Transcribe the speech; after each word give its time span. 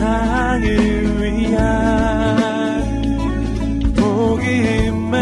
세상을 0.00 1.20
위한 1.20 1.60
복음의 3.94 5.20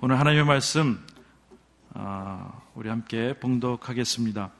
오늘 0.00 0.18
하나님의 0.18 0.44
말씀 0.46 0.98
아, 1.94 2.60
우리 2.74 2.88
함께 2.88 3.38
봉독하겠습니다. 3.38 4.50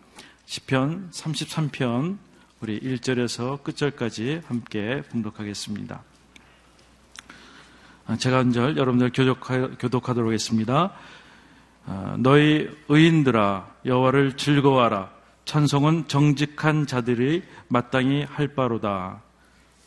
시편 0.45 1.11
33편 1.11 2.26
우리 2.67 2.81
1절에서 2.81 3.63
끝절까지 3.63 4.41
함께 4.49 5.01
봉독하겠습니다. 5.13 6.03
아, 8.07 8.17
제가 8.17 8.39
한 8.39 8.51
절 8.51 8.77
여러분들 8.77 9.13
교독하, 9.13 9.69
도록 9.79 10.09
하겠습니다. 10.09 10.93
아, 11.87 12.17
너희 12.19 12.69
의인들아 12.89 13.73
여호와를 13.85 14.37
즐거워하라 14.37 15.13
찬송은 15.45 16.09
정직한 16.09 16.89
자들이 16.89 17.45
마땅히 17.69 18.25
할 18.25 18.49
바로다. 18.49 19.23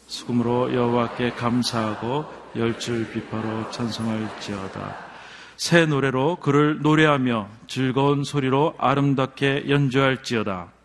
수금으로 0.08 0.74
여호와께 0.74 1.32
감사하고 1.32 2.32
열줄 2.56 3.12
비파로 3.12 3.72
찬송할지어다. 3.72 4.96
새 5.58 5.86
노래로 5.86 6.38
그를 6.38 6.82
노래하며 6.82 7.50
즐거운 7.68 8.24
소리로 8.24 8.76
아름답게 8.78 9.66
연주할지어다. 9.68 10.79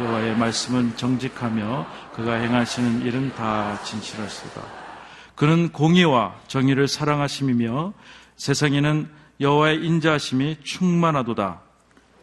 여호와의 0.00 0.36
말씀은 0.36 0.96
정직하며 0.96 1.86
그가 2.14 2.34
행하시는 2.34 3.02
일은 3.02 3.34
다 3.34 3.78
진실하시다. 3.82 4.62
그는 5.34 5.70
공의와 5.72 6.34
정의를 6.46 6.88
사랑하심이며 6.88 7.92
세상에는 8.36 9.08
여호와의 9.40 9.84
인자하심이 9.84 10.58
충만하도다. 10.62 11.60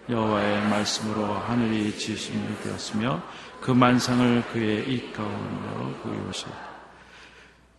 여호와의 0.09 0.69
말씀으로 0.69 1.33
하늘이 1.33 1.95
지으심이 1.97 2.41
되었으며 2.63 3.21
그 3.61 3.71
만상을 3.71 4.43
그의 4.51 4.89
입 4.91 5.13
가운데로 5.13 5.91
보이오시다. 6.01 6.51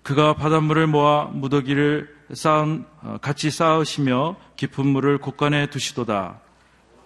그가 0.02 0.34
바닷물을 0.34 0.86
모아 0.86 1.24
무더기를 1.24 2.20
쌓은, 2.32 2.86
어, 3.02 3.16
같이 3.20 3.50
쌓으시며 3.50 4.36
깊은 4.56 4.86
물을 4.86 5.18
곳간에 5.18 5.66
두시도다. 5.66 6.40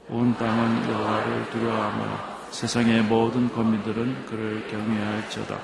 온 0.08 0.36
땅은 0.36 0.90
여호와를 0.90 1.50
두려워하며 1.50 2.33
세상의 2.54 3.02
모든 3.02 3.52
거민들은 3.52 4.26
그를 4.26 4.64
경외할지어다. 4.68 5.58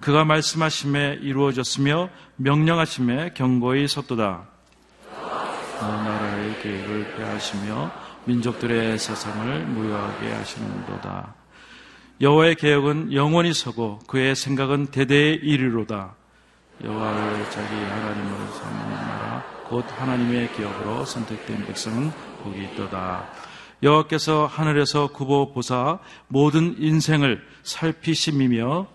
그가 0.00 0.24
말씀하심에 0.24 1.18
이루어졌으며 1.20 2.08
명령하심에 2.36 3.32
경고히 3.34 3.88
섰도다. 3.88 4.44
나라의 5.80 6.62
계획을 6.62 7.16
폐하시며 7.16 7.90
민족들의 8.26 8.96
세상을 8.96 9.66
무효하게 9.66 10.32
하시는도다. 10.32 11.34
여호와의 12.20 12.54
계획은 12.54 13.12
영원히 13.12 13.52
서고 13.52 13.98
그의 14.06 14.36
생각은 14.36 14.86
대대에 14.92 15.32
이르로다. 15.32 16.14
여호와를 16.84 17.50
자기 17.50 17.74
하나님으로 17.74 18.52
삼는 18.52 18.90
나라 18.94 19.44
곧 19.68 19.84
하나님의 19.98 20.52
기업으로 20.52 21.04
선택된 21.04 21.66
백성은 21.66 22.12
복이 22.44 22.62
있도다. 22.66 23.49
여호와께서 23.82 24.46
하늘에서 24.46 25.08
구보 25.08 25.52
보사 25.52 25.98
모든 26.28 26.76
인생을 26.78 27.42
살피심이며 27.62 28.86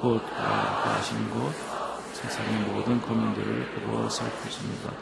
곧 0.00 0.22
가하신 0.36 1.30
곳 1.30 1.52
세상의 2.12 2.60
모든 2.68 3.00
거민들을 3.00 3.74
구보 3.74 4.08
살피십니다. 4.08 4.92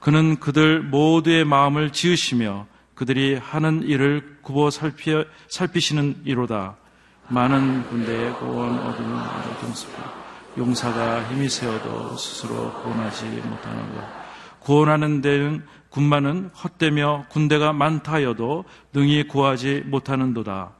그는 0.00 0.38
그들 0.40 0.80
모두의 0.82 1.44
마음을 1.44 1.90
지으시며 1.90 2.66
그들이 2.94 3.36
하는 3.36 3.82
일을 3.82 4.38
구보 4.42 4.70
살피, 4.70 5.24
살피시는 5.48 6.22
이로다. 6.26 6.76
많은 7.28 7.88
군대의 7.88 8.32
고원 8.34 8.78
아주 8.78 9.02
등습니다. 9.60 10.12
용사가 10.58 11.30
힘이 11.30 11.48
세어도 11.48 12.16
스스로 12.16 12.72
구원하지 12.82 13.24
못하는 13.24 13.94
것. 13.94 14.02
구원하는 14.58 15.22
데는 15.22 15.64
군마는 15.90 16.50
헛되며 16.54 17.26
군대가 17.28 17.72
많다 17.72 18.12
하여도 18.14 18.64
능히 18.92 19.26
구하지 19.28 19.82
못하는도다. 19.86 20.70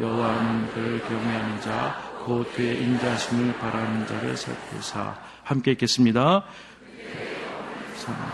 여호와는 0.00 0.70
그를 0.72 1.00
경외하는 1.02 1.60
자, 1.60 2.00
곧 2.24 2.50
그의 2.54 2.82
인자심을 2.82 3.58
바라는 3.58 4.06
자를 4.06 4.36
살피사. 4.36 5.14
함께 5.42 5.72
읽겠습니다. 5.72 6.44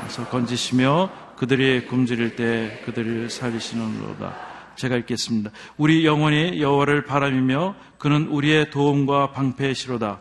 서 0.08 0.28
건지시며 0.28 1.10
그들이 1.36 1.86
굶주릴 1.86 2.36
때 2.36 2.82
그들을 2.84 3.30
살리시는로다. 3.30 4.34
제가 4.76 4.96
읽겠습니다. 4.96 5.50
우리 5.76 6.06
영혼이 6.06 6.60
여호와를 6.60 7.04
바람이며 7.04 7.74
그는 7.98 8.28
우리의 8.28 8.70
도움과 8.70 9.32
방패시로다. 9.32 10.20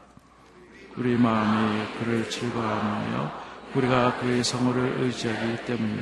우리 0.97 1.15
마음이 1.15 1.85
그를 1.99 2.29
즐거워하며 2.29 3.46
우리가 3.75 4.19
그의 4.19 4.43
성호를 4.43 5.01
의지하기 5.01 5.65
때문에 5.65 6.01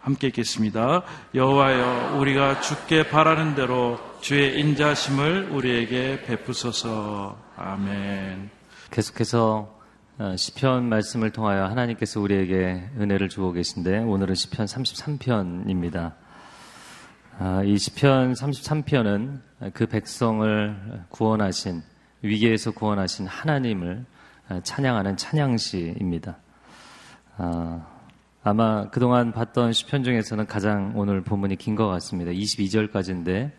함께 0.00 0.26
읽겠습니다. 0.28 1.02
여호와여 1.34 2.18
우리가 2.18 2.60
죽게 2.60 3.08
바라는 3.08 3.54
대로 3.54 3.98
주의 4.20 4.60
인자심을 4.60 5.50
우리에게 5.50 6.24
베푸소서. 6.24 7.38
아멘. 7.56 8.50
계속해서 8.90 9.80
어, 10.18 10.36
시편 10.36 10.88
말씀을 10.88 11.30
통하여 11.30 11.64
하나님께서 11.64 12.20
우리에게 12.20 12.90
은혜를 13.00 13.28
주고 13.28 13.52
계신데 13.52 13.98
오늘은 14.00 14.34
시편 14.34 14.66
33편입니다. 14.66 16.14
아, 17.38 17.62
이 17.64 17.76
시편 17.76 18.34
33편은 18.34 19.40
그 19.72 19.86
백성을 19.86 21.04
구원하신 21.08 21.82
위기에서 22.22 22.70
구원하신 22.70 23.26
하나님을 23.26 24.04
아, 24.48 24.60
찬양하는 24.62 25.16
찬양시입니다. 25.16 26.36
아, 27.36 27.84
아마 28.42 28.88
그동안 28.90 29.32
봤던 29.32 29.72
시편 29.72 30.04
중에서는 30.04 30.46
가장 30.46 30.92
오늘 30.94 31.22
본문이 31.22 31.56
긴 31.56 31.74
것 31.74 31.88
같습니다. 31.88 32.30
22절까지인데 32.30 33.50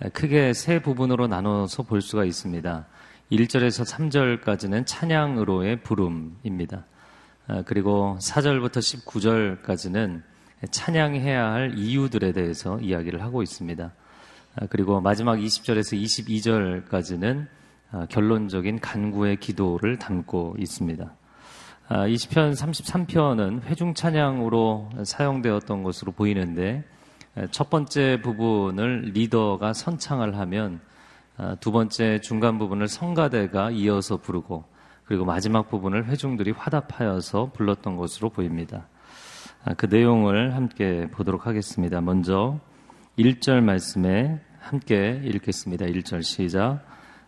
아, 0.00 0.08
크게 0.08 0.52
세 0.54 0.80
부분으로 0.80 1.28
나눠서 1.28 1.84
볼 1.84 2.00
수가 2.00 2.24
있습니다. 2.24 2.86
1절에서 3.30 3.86
3절까지는 3.88 4.84
찬양으로의 4.86 5.82
부름입니다. 5.82 6.84
그리고 7.66 8.18
4절부터 8.20 8.78
19절까지는 9.06 10.22
찬양해야 10.70 11.52
할 11.52 11.72
이유들에 11.76 12.32
대해서 12.32 12.78
이야기를 12.80 13.22
하고 13.22 13.42
있습니다. 13.42 13.92
그리고 14.68 15.00
마지막 15.00 15.36
20절에서 15.36 15.98
22절까지는 16.86 17.46
아, 17.90 18.06
결론적인 18.06 18.80
간구의 18.80 19.36
기도를 19.36 19.98
담고 19.98 20.56
있습니다. 20.58 21.14
아, 21.88 22.06
이 22.06 22.16
시편 22.16 22.52
33편은 22.52 23.64
회중 23.64 23.92
찬양으로 23.94 24.90
사용되었던 25.04 25.82
것으로 25.82 26.12
보이는데 26.12 26.84
첫 27.50 27.70
번째 27.70 28.20
부분을 28.22 29.10
리더가 29.14 29.72
선창을 29.72 30.38
하면 30.38 30.80
아, 31.36 31.56
두 31.60 31.72
번째 31.72 32.20
중간 32.20 32.58
부분을 32.58 32.88
성가대가 32.88 33.72
이어서 33.72 34.18
부르고 34.18 34.64
그리고 35.04 35.24
마지막 35.24 35.68
부분을 35.68 36.06
회중들이 36.06 36.52
화답하여서 36.52 37.50
불렀던 37.52 37.96
것으로 37.96 38.30
보입니다. 38.30 38.86
그 39.76 39.86
내용을 39.86 40.54
함께 40.54 41.08
보도록 41.10 41.46
하겠습니다. 41.46 42.00
먼저 42.00 42.58
1절 43.18 43.60
말씀에 43.60 44.40
함께 44.60 45.20
읽겠습니다. 45.24 45.86
1절 45.86 46.22
시작. 46.22 46.80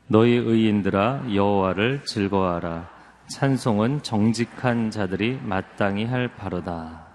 너희 0.06 0.32
의인들아 0.32 1.34
여호와를 1.34 2.04
즐거워하라. 2.04 2.93
찬송은 3.28 4.02
정직한 4.02 4.90
자들이 4.90 5.38
마땅히 5.42 6.04
할 6.04 6.28
바로다. 6.28 7.06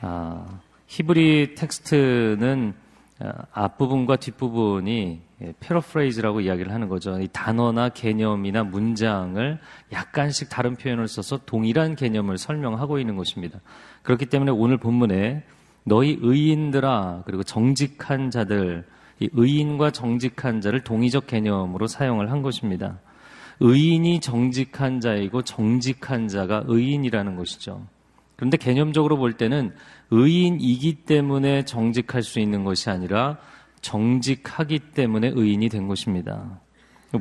아, 0.00 0.60
히브리 0.86 1.54
텍스트는 1.54 2.74
아, 3.20 3.32
앞부분과 3.52 4.16
뒷부분이 4.16 5.22
패러프레이즈라고 5.60 6.40
이야기를 6.40 6.72
하는 6.72 6.88
거죠. 6.88 7.18
이 7.20 7.28
단어나 7.32 7.88
개념이나 7.88 8.64
문장을 8.64 9.58
약간씩 9.92 10.48
다른 10.48 10.76
표현을 10.76 11.08
써서 11.08 11.38
동일한 11.46 11.94
개념을 11.94 12.36
설명하고 12.36 12.98
있는 12.98 13.16
것입니다. 13.16 13.60
그렇기 14.02 14.26
때문에 14.26 14.50
오늘 14.50 14.76
본문에 14.76 15.44
너희 15.84 16.18
의인들아 16.20 17.22
그리고 17.26 17.42
정직한 17.42 18.30
자들 18.30 18.84
이 19.20 19.30
의인과 19.32 19.92
정직한 19.92 20.60
자를 20.60 20.82
동의적 20.82 21.26
개념으로 21.26 21.86
사용을 21.86 22.30
한 22.30 22.42
것입니다. 22.42 22.98
의인이 23.60 24.20
정직한 24.20 25.00
자이고 25.00 25.42
정직한 25.42 26.28
자가 26.28 26.64
의인이라는 26.66 27.36
것이죠. 27.36 27.86
그런데 28.36 28.56
개념적으로 28.56 29.16
볼 29.16 29.32
때는 29.32 29.74
의인이기 30.10 31.04
때문에 31.04 31.64
정직할 31.64 32.22
수 32.22 32.38
있는 32.38 32.64
것이 32.64 32.90
아니라 32.90 33.38
정직하기 33.80 34.78
때문에 34.94 35.32
의인이 35.34 35.68
된 35.68 35.88
것입니다. 35.88 36.60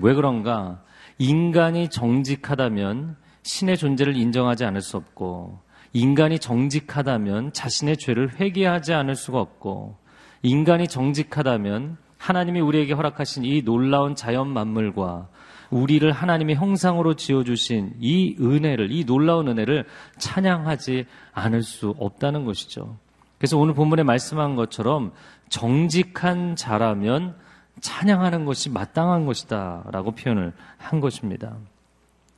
왜 0.02 0.14
그런가? 0.14 0.84
인간이 1.18 1.90
정직하다면 1.90 3.16
신의 3.44 3.78
존재를 3.78 4.18
인정하지 4.18 4.66
않을 4.66 4.82
수 4.82 4.98
없고 4.98 5.60
인간이 5.94 6.40
정직하다면 6.40 7.54
자신의 7.54 7.98
죄를 7.98 8.40
회개하지 8.40 8.94
않을 8.94 9.16
수가 9.16 9.40
없고 9.40 9.98
인간이 10.42 10.88
정직하다면 10.88 11.98
하나님이 12.18 12.60
우리에게 12.60 12.94
허락하신 12.94 13.46
이 13.46 13.62
놀라운 13.62 14.16
자연 14.16 14.50
만물과 14.50 15.30
우리를 15.70 16.12
하나님의 16.12 16.56
형상으로 16.56 17.16
지어주신 17.16 17.96
이 18.00 18.36
은혜를, 18.40 18.92
이 18.92 19.06
놀라운 19.06 19.48
은혜를 19.48 19.86
찬양하지 20.18 21.06
않을 21.34 21.64
수 21.64 21.96
없다는 22.00 22.46
것이죠. 22.46 22.98
그래서 23.38 23.58
오늘 23.58 23.74
본문에 23.74 24.04
말씀한 24.04 24.56
것처럼 24.56 25.12
정직한 25.50 26.56
자라면 26.56 27.36
찬양하는 27.82 28.46
것이 28.46 28.70
마땅한 28.70 29.26
것이다 29.26 29.86
라고 29.92 30.12
표현을 30.12 30.54
한 30.78 31.00
것입니다. 31.00 31.58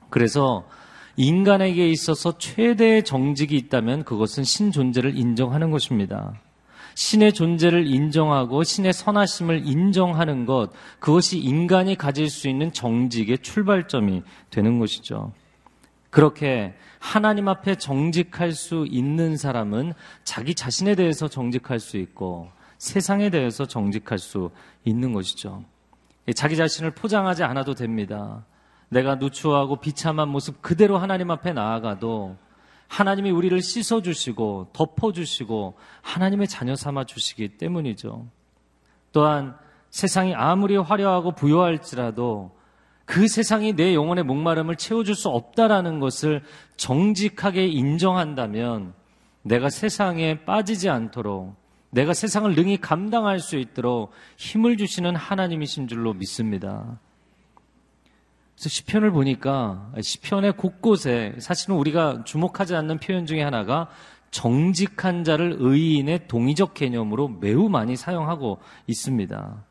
그래서 0.09 0.68
인간에게 1.15 1.89
있어서 1.89 2.38
최대의 2.38 3.03
정직이 3.03 3.56
있다면 3.57 4.03
그것은 4.03 4.44
신 4.44 4.71
존재를 4.71 5.18
인정하는 5.18 5.71
것입니다. 5.71 6.33
신의 6.97 7.33
존재를 7.33 7.85
인정하고 7.85 8.63
신의 8.63 8.91
선하심을 8.91 9.67
인정하는 9.67 10.47
것, 10.47 10.71
그것이 10.97 11.38
인간이 11.38 11.95
가질 11.95 12.27
수 12.27 12.49
있는 12.49 12.73
정직의 12.73 13.38
출발점이 13.38 14.23
되는 14.49 14.79
것이죠. 14.79 15.31
그렇게 16.09 16.73
하나님 16.97 17.49
앞에 17.49 17.75
정직할 17.75 18.51
수 18.51 18.88
있는 18.89 19.38
사람은 19.38 19.94
자기 20.23 20.55
자신에 20.55 20.95
대해서 20.95 21.27
정직할 21.27 21.79
수 21.79 21.97
있고 21.97 22.49
세상에 22.79 23.29
대해서 23.29 23.67
정직할 23.67 24.17
수 24.17 24.49
있는 24.83 25.13
것이죠. 25.13 25.63
자기 26.33 26.55
자신을 26.55 26.91
포장하지 26.95 27.44
않아도 27.44 27.75
됩니다. 27.75 28.44
내가 28.89 29.13
누추하고 29.15 29.75
비참한 29.75 30.29
모습 30.29 30.63
그대로 30.63 30.97
하나님 30.97 31.29
앞에 31.29 31.53
나아가도 31.53 32.38
하나님이 32.88 33.31
우리를 33.31 33.62
씻어주시고 33.62 34.69
덮어주시고 34.74 35.75
하나님의 36.01 36.48
자녀 36.48 36.75
삼아 36.75 37.06
주시기 37.06 37.57
때문이죠. 37.57 38.28
또한 39.12 39.56
세상이 39.89 40.36
아무리 40.36 40.75
화려하고 40.78 41.31
부여할지라도 41.34 42.56
그 43.06 43.28
세상이 43.28 43.74
내 43.74 43.95
영혼의 43.95 44.25
목마름을 44.25 44.75
채워줄 44.75 45.16
수 45.16 45.30
없다라는 45.30 46.00
것을 46.00 46.44
정직하게 46.75 47.68
인정한다면 47.68 48.94
내가 49.44 49.69
세상에 49.69 50.44
빠지지 50.44 50.90
않도록 50.90 51.56
내가 51.90 52.13
세상을 52.13 52.54
능히 52.54 52.78
감당할 52.78 53.40
수 53.40 53.57
있도록 53.57 54.12
힘을 54.36 54.78
주시는 54.78 55.16
하나님이신 55.16 55.88
줄로 55.88 56.13
믿습니다. 56.13 57.00
그래서 58.57 58.69
시편을 58.69 59.12
보니까 59.12 59.92
시편의 60.01 60.54
곳곳에 60.54 61.36
사실은 61.38 61.75
우리가 61.75 62.24
주목하지 62.25 62.75
않는 62.75 62.98
표현 62.98 63.27
중에 63.27 63.44
하나가 63.44 63.88
정직한 64.31 65.24
자를 65.24 65.57
의인의 65.59 66.27
동의적 66.27 66.74
개념으로 66.74 67.27
매우 67.27 67.69
많이 67.69 67.95
사용하고 67.95 68.57
있습니다. 68.88 69.63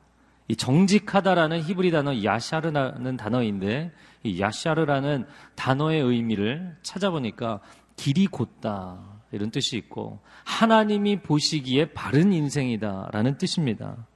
이 0.49 0.55
정직하다라는 0.55 1.63
히브리 1.63 1.91
단어 1.91 2.23
야샤르라는 2.23 3.17
단어인데 3.17 3.91
이 4.23 4.41
야샤르라는 4.41 5.27
단어의 5.57 6.01
의미를 6.01 6.77
찾아보니까 6.83 7.59
길이 7.97 8.29
곧다 8.29 9.01
이런 9.33 9.51
뜻이 9.51 9.77
있고 9.79 10.21
하나님이 10.45 11.23
보시기에 11.23 11.87
바른 11.87 12.33
인생이다라는 12.33 13.37
뜻입니다. 13.37 14.07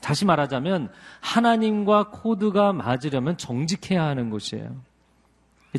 다시 0.00 0.24
말하자면 0.24 0.90
하나님과 1.20 2.10
코드가 2.10 2.72
맞으려면 2.72 3.36
정직해야 3.36 4.02
하는 4.04 4.30
것이에요. 4.30 4.76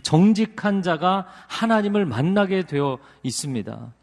정직한 0.03 0.81
자가 0.81 1.27
하나님을 1.47 2.05
만나게 2.05 2.63
되어 2.63 2.99
있습니다. 3.23 3.93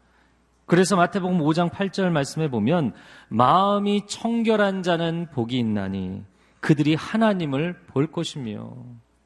그래서 0.65 0.95
마태복음 0.95 1.39
5장 1.39 1.69
8절 1.69 2.09
말씀에 2.09 2.49
보면 2.49 2.93
마음이 3.29 4.07
청결한 4.07 4.81
자는 4.83 5.27
복이 5.31 5.57
있나니 5.57 6.23
그들이 6.59 6.95
하나님을 6.95 7.85
볼 7.87 8.11
것이며 8.11 8.73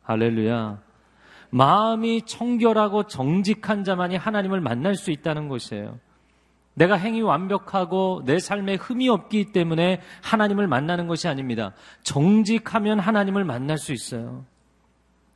할렐루야. 0.03 0.81
마음이 1.51 2.24
청결하고 2.24 3.03
정직한 3.03 3.83
자만이 3.83 4.18
하나님을 4.18 4.59
만날 4.59 4.95
수 4.95 5.12
있다는 5.12 5.47
것이에요. 5.47 5.97
내가 6.80 6.96
행위 6.96 7.22
완벽하고 7.22 8.22
내 8.26 8.40
삶에 8.40 8.76
흠이 8.76 9.10
없기 9.10 9.52
때문에 9.52 10.00
하나님을 10.24 10.66
만나는 10.66 11.08
것이 11.08 11.28
아닙니다. 11.28 11.74
정직하면 12.04 13.00
하나님을 13.00 13.44
만날 13.44 13.78
수 13.78 13.92
있어요. 13.92 14.46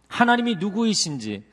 하나님이 0.08 0.56
누구이신지, 0.56 1.44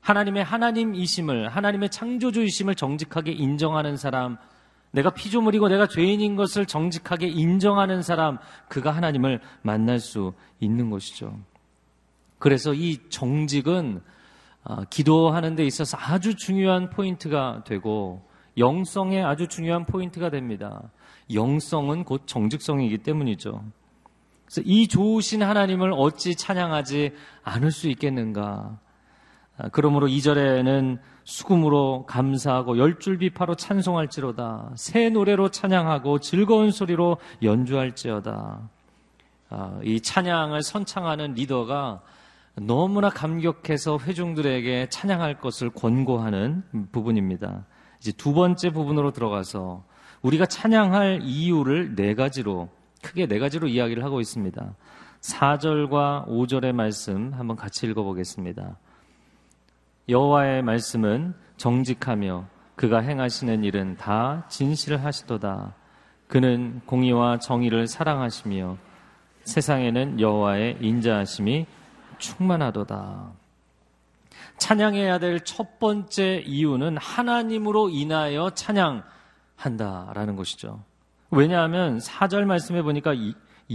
하나님의 0.00 0.44
하나님이심을, 0.44 1.48
하나님의 1.48 1.88
창조주이심을 1.88 2.74
정직하게 2.74 3.32
인정하는 3.32 3.96
사람, 3.96 4.36
내가 4.90 5.08
피조물이고 5.10 5.68
내가 5.68 5.86
죄인인 5.86 6.36
것을 6.36 6.66
정직하게 6.66 7.28
인정하는 7.28 8.02
사람, 8.02 8.36
그가 8.68 8.90
하나님을 8.90 9.40
만날 9.62 9.98
수 9.98 10.34
있는 10.60 10.90
것이죠. 10.90 11.38
그래서 12.38 12.74
이 12.74 12.98
정직은 13.08 14.02
아, 14.64 14.84
기도하는 14.90 15.54
데 15.54 15.64
있어서 15.64 15.96
아주 15.98 16.34
중요한 16.36 16.90
포인트가 16.90 17.62
되고 17.64 18.27
영성의 18.58 19.24
아주 19.24 19.48
중요한 19.48 19.86
포인트가 19.86 20.30
됩니다. 20.30 20.82
영성은 21.32 22.04
곧 22.04 22.22
정직성이기 22.26 22.98
때문이죠. 22.98 23.62
그래서 24.44 24.62
이 24.64 24.88
좋으신 24.88 25.42
하나님을 25.42 25.92
어찌 25.94 26.34
찬양하지 26.34 27.12
않을 27.44 27.70
수 27.70 27.88
있겠는가? 27.88 28.78
아, 29.58 29.68
그러므로 29.72 30.08
이절에는 30.08 30.98
수금으로 31.24 32.06
감사하고 32.06 32.78
열줄 32.78 33.18
비파로 33.18 33.56
찬송할지로다. 33.56 34.72
새 34.76 35.10
노래로 35.10 35.50
찬양하고 35.50 36.20
즐거운 36.20 36.70
소리로 36.70 37.18
연주할지어다. 37.42 38.70
아, 39.50 39.80
이 39.82 40.00
찬양을 40.00 40.62
선창하는 40.62 41.34
리더가 41.34 42.00
너무나 42.54 43.10
감격해서 43.10 43.98
회중들에게 43.98 44.88
찬양할 44.88 45.40
것을 45.40 45.70
권고하는 45.70 46.62
부분입니다. 46.90 47.66
이제 48.00 48.12
두 48.12 48.32
번째 48.32 48.70
부분으로 48.70 49.12
들어가서 49.12 49.84
우리가 50.22 50.46
찬양할 50.46 51.20
이유를 51.22 51.94
네 51.94 52.14
가지로 52.14 52.68
크게 53.02 53.26
네 53.26 53.38
가지로 53.38 53.68
이야기를 53.68 54.04
하고 54.04 54.20
있습니다. 54.20 54.74
4절과 55.20 56.28
5절의 56.28 56.72
말씀 56.72 57.32
한번 57.34 57.56
같이 57.56 57.86
읽어 57.86 58.02
보겠습니다. 58.02 58.76
여호와의 60.08 60.62
말씀은 60.62 61.34
정직하며 61.56 62.46
그가 62.76 63.00
행하시는 63.00 63.64
일은 63.64 63.96
다 63.96 64.46
진실하시도다. 64.48 65.74
그는 66.28 66.80
공의와 66.86 67.38
정의를 67.38 67.86
사랑하시며 67.86 68.76
세상에는 69.44 70.20
여호와의 70.20 70.78
인자하심이 70.80 71.66
충만하도다. 72.18 73.32
찬양해야 74.58 75.18
될 75.18 75.40
첫 75.44 75.78
번째 75.78 76.42
이유는 76.44 76.96
하나님으로 76.98 77.88
인하여 77.88 78.50
찬양한다라는 78.50 80.36
것이죠. 80.36 80.82
왜냐하면 81.30 81.98
4절 81.98 82.44
말씀해 82.44 82.82
보니까 82.82 83.12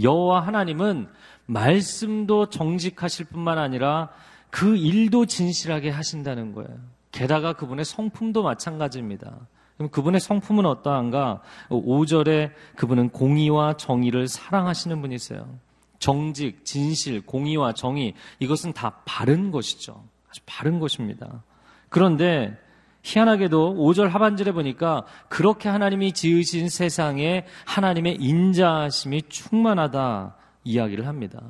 여호와 0.00 0.46
하나님은 0.46 1.08
말씀도 1.46 2.50
정직하실 2.50 3.26
뿐만 3.26 3.58
아니라 3.58 4.10
그 4.50 4.76
일도 4.76 5.26
진실하게 5.26 5.90
하신다는 5.90 6.52
거예요. 6.52 6.70
게다가 7.12 7.52
그분의 7.52 7.84
성품도 7.84 8.42
마찬가지입니다. 8.42 9.46
그럼 9.76 9.90
그분의 9.90 10.20
성품은 10.20 10.66
어떠한가? 10.66 11.42
5절에 11.68 12.52
그분은 12.76 13.10
공의와 13.10 13.76
정의를 13.76 14.28
사랑하시는 14.28 15.00
분이세요. 15.00 15.58
정직, 15.98 16.64
진실, 16.64 17.24
공의와 17.24 17.72
정의 17.72 18.14
이것은 18.38 18.72
다 18.72 19.00
바른 19.04 19.50
것이죠. 19.50 20.04
아주 20.34 20.40
바른 20.46 20.80
것입니다. 20.80 21.44
그런데 21.88 22.58
희한하게도 23.04 23.74
5절 23.76 24.08
하반절에 24.08 24.50
보니까 24.52 25.04
그렇게 25.28 25.68
하나님이 25.68 26.12
지으신 26.12 26.68
세상에 26.68 27.44
하나님의 27.66 28.16
인자심이 28.16 29.22
충만하다 29.28 30.34
이야기를 30.64 31.06
합니다. 31.06 31.40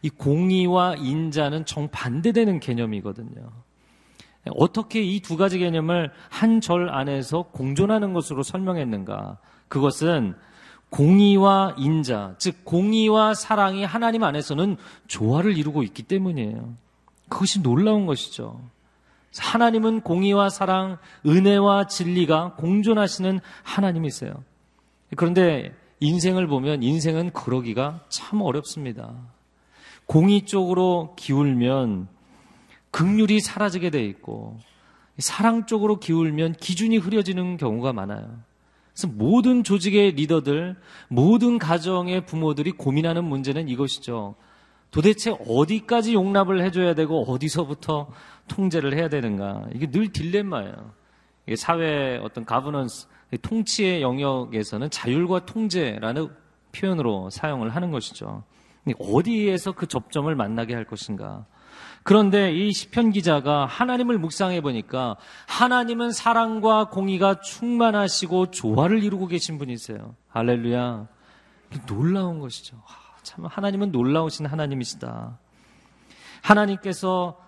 이 0.00 0.08
공의와 0.10 0.96
인자는 0.96 1.66
정반대되는 1.66 2.58
개념이거든요. 2.60 3.50
어떻게 4.56 5.02
이 5.02 5.20
두 5.20 5.36
가지 5.36 5.58
개념을 5.58 6.10
한 6.28 6.60
절 6.60 6.88
안에서 6.88 7.42
공존하는 7.42 8.12
것으로 8.12 8.42
설명했는가? 8.42 9.38
그것은 9.68 10.34
공의와 10.90 11.76
인자, 11.78 12.34
즉 12.38 12.64
공의와 12.64 13.34
사랑이 13.34 13.84
하나님 13.84 14.24
안에서는 14.24 14.76
조화를 15.06 15.56
이루고 15.56 15.82
있기 15.84 16.02
때문이에요. 16.02 16.74
그것이 17.32 17.62
놀라운 17.62 18.04
것이죠. 18.04 18.60
하나님은 19.38 20.02
공의와 20.02 20.50
사랑, 20.50 20.98
은혜와 21.26 21.86
진리가 21.86 22.56
공존하시는 22.56 23.40
하나님이세요. 23.62 24.44
그런데 25.16 25.74
인생을 26.00 26.46
보면 26.46 26.82
인생은 26.82 27.30
그러기가 27.30 28.04
참 28.10 28.42
어렵습니다. 28.42 29.14
공의 30.04 30.44
쪽으로 30.44 31.14
기울면 31.16 32.08
극률이 32.90 33.40
사라지게 33.40 33.88
돼 33.88 34.04
있고 34.04 34.58
사랑 35.16 35.64
쪽으로 35.64 35.98
기울면 36.00 36.52
기준이 36.54 36.98
흐려지는 36.98 37.56
경우가 37.56 37.94
많아요. 37.94 38.40
그래서 38.92 39.08
모든 39.08 39.64
조직의 39.64 40.12
리더들, 40.12 40.76
모든 41.08 41.58
가정의 41.58 42.26
부모들이 42.26 42.72
고민하는 42.72 43.24
문제는 43.24 43.70
이것이죠. 43.70 44.34
도대체 44.92 45.34
어디까지 45.48 46.14
용납을 46.14 46.62
해줘야 46.62 46.94
되고 46.94 47.24
어디서부터 47.24 48.08
통제를 48.46 48.94
해야 48.94 49.08
되는가. 49.08 49.66
이게 49.74 49.90
늘 49.90 50.12
딜레마예요. 50.12 50.92
이게 51.46 51.56
사회 51.56 52.18
어떤 52.18 52.44
가버넌스, 52.44 53.08
통치의 53.40 54.02
영역에서는 54.02 54.90
자율과 54.90 55.46
통제라는 55.46 56.28
표현으로 56.72 57.30
사용을 57.30 57.70
하는 57.70 57.90
것이죠. 57.90 58.44
어디에서 58.98 59.72
그 59.72 59.86
접점을 59.86 60.32
만나게 60.34 60.74
할 60.74 60.84
것인가. 60.84 61.46
그런데 62.02 62.52
이 62.52 62.72
시편 62.72 63.12
기자가 63.12 63.64
하나님을 63.64 64.18
묵상해 64.18 64.60
보니까 64.60 65.16
하나님은 65.46 66.12
사랑과 66.12 66.90
공의가 66.90 67.40
충만하시고 67.40 68.50
조화를 68.50 69.02
이루고 69.04 69.28
계신 69.28 69.56
분이세요. 69.56 70.14
할렐루야. 70.28 71.06
놀라운 71.86 72.40
것이죠. 72.40 72.76
아, 73.22 73.24
참 73.24 73.46
하나님은 73.46 73.92
놀라우신 73.92 74.46
하나님이시다. 74.46 75.38
하나님께서 76.42 77.38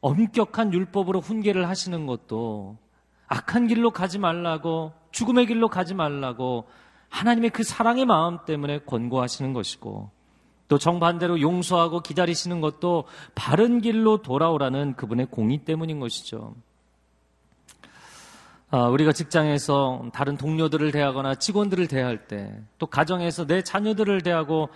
엄격한 0.00 0.72
율법으로 0.72 1.20
훈계를 1.20 1.68
하시는 1.68 2.06
것도 2.06 2.76
악한 3.28 3.68
길로 3.68 3.90
가지 3.90 4.18
말라고 4.18 4.92
죽음의 5.12 5.46
길로 5.46 5.68
가지 5.68 5.94
말라고 5.94 6.66
하나님의 7.08 7.50
그 7.50 7.62
사랑의 7.62 8.04
마음 8.04 8.44
때문에 8.44 8.80
권고하시는 8.80 9.52
것이고 9.52 10.10
또 10.66 10.78
정반대로 10.78 11.40
용서하고 11.40 12.00
기다리시는 12.00 12.60
것도 12.60 13.04
바른 13.34 13.80
길로 13.80 14.22
돌아오라는 14.22 14.94
그분의 14.96 15.26
공의 15.30 15.58
때문인 15.58 16.00
것이죠. 16.00 16.54
아, 18.76 18.88
우리가 18.88 19.12
직장에서 19.12 20.06
다른 20.12 20.36
동료들을 20.36 20.90
대하거나 20.90 21.36
직원들을 21.36 21.86
대할 21.86 22.26
때, 22.26 22.52
또 22.78 22.88
가정에서 22.88 23.46
내 23.46 23.62
자녀들을 23.62 24.22
대하고 24.22 24.68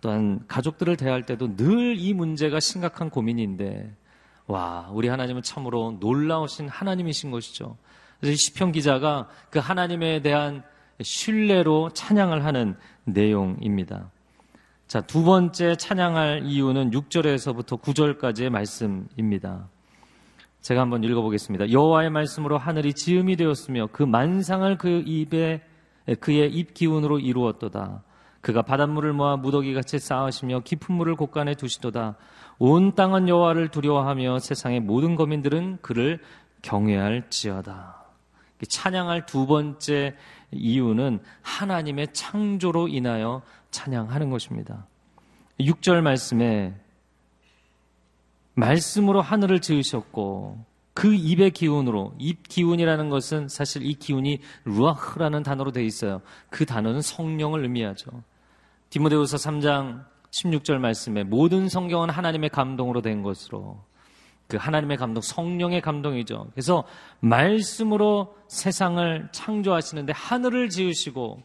또한 0.00 0.40
가족들을 0.48 0.96
대할 0.96 1.24
때도 1.24 1.54
늘 1.54 1.94
이 1.96 2.14
문제가 2.14 2.58
심각한 2.58 3.10
고민인데, 3.10 3.94
와, 4.48 4.88
우리 4.92 5.06
하나님은 5.06 5.42
참으로 5.42 5.96
놀라우신 6.00 6.68
하나님이신 6.68 7.30
것이죠. 7.30 7.76
그래서 8.18 8.36
시편 8.36 8.72
기자가 8.72 9.28
그 9.50 9.60
하나님에 9.60 10.20
대한 10.20 10.64
신뢰로 11.00 11.90
찬양을 11.90 12.44
하는 12.44 12.74
내용입니다. 13.04 14.10
자, 14.88 15.00
두 15.00 15.22
번째 15.22 15.76
찬양할 15.76 16.42
이유는 16.46 16.90
6절에서부터 16.90 17.80
9절까지의 17.80 18.50
말씀입니다. 18.50 19.68
제가 20.64 20.80
한번 20.80 21.04
읽어보겠습니다. 21.04 21.72
여호와의 21.72 22.08
말씀으로 22.08 22.56
하늘이 22.56 22.94
지음이 22.94 23.36
되었으며 23.36 23.90
그 23.92 24.02
만상을 24.02 24.78
그 24.78 25.02
입에 25.04 25.62
그의 26.20 26.50
입 26.54 26.72
기운으로 26.72 27.18
이루었도다. 27.18 28.02
그가 28.40 28.62
바닷물을 28.62 29.12
모아 29.12 29.36
무더기 29.36 29.74
같이 29.74 29.98
쌓으시며 29.98 30.60
깊은 30.60 30.94
물을 30.94 31.16
곳간에 31.16 31.54
두시도다. 31.54 32.16
온 32.58 32.94
땅은 32.94 33.28
여호와를 33.28 33.68
두려워하며 33.68 34.38
세상의 34.38 34.80
모든 34.80 35.16
거민들은 35.16 35.80
그를 35.82 36.20
경외할지어다. 36.62 38.02
찬양할 38.66 39.26
두 39.26 39.46
번째 39.46 40.16
이유는 40.50 41.20
하나님의 41.42 42.14
창조로 42.14 42.88
인하여 42.88 43.42
찬양하는 43.70 44.30
것입니다. 44.30 44.86
6절 45.60 46.00
말씀에 46.00 46.74
말씀으로 48.54 49.20
하늘을 49.20 49.60
지으셨고 49.60 50.64
그 50.94 51.12
입의 51.12 51.50
기운으로 51.50 52.14
입 52.18 52.48
기운이라는 52.48 53.08
것은 53.10 53.48
사실 53.48 53.84
이 53.84 53.94
기운이 53.94 54.40
루아흐라는 54.64 55.42
단어로 55.42 55.72
되어 55.72 55.82
있어요. 55.82 56.22
그 56.50 56.64
단어는 56.64 57.02
성령을 57.02 57.62
의미하죠. 57.62 58.10
디모데후서 58.90 59.36
3장 59.36 60.04
16절 60.30 60.78
말씀에 60.78 61.24
모든 61.24 61.68
성경은 61.68 62.10
하나님의 62.10 62.50
감동으로 62.50 63.02
된 63.02 63.22
것으로 63.22 63.82
그 64.46 64.56
하나님의 64.56 64.98
감동, 64.98 65.20
성령의 65.20 65.80
감동이죠. 65.80 66.48
그래서 66.52 66.84
말씀으로 67.20 68.36
세상을 68.48 69.28
창조하시는데 69.32 70.12
하늘을 70.12 70.68
지으시고 70.68 71.42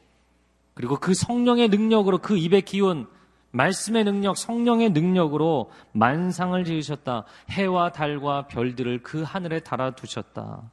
그리고 0.73 0.97
그 0.97 1.13
성령의 1.13 1.69
능력으로 1.69 2.19
그 2.19 2.37
입의 2.37 2.61
기운, 2.63 3.07
말씀의 3.51 4.03
능력, 4.03 4.37
성령의 4.37 4.91
능력으로 4.91 5.71
만상을 5.91 6.63
지으셨다. 6.63 7.25
해와 7.51 7.91
달과 7.91 8.47
별들을 8.47 9.01
그 9.03 9.23
하늘에 9.23 9.59
달아두셨다. 9.59 10.71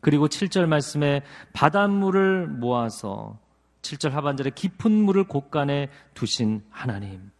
그리고 0.00 0.28
7절 0.28 0.66
말씀에 0.66 1.22
바닷물을 1.52 2.46
모아서 2.46 3.38
7절 3.82 4.10
하반절에 4.10 4.50
깊은 4.54 4.90
물을 4.90 5.24
곳간에 5.24 5.88
두신 6.14 6.62
하나님. 6.70 7.30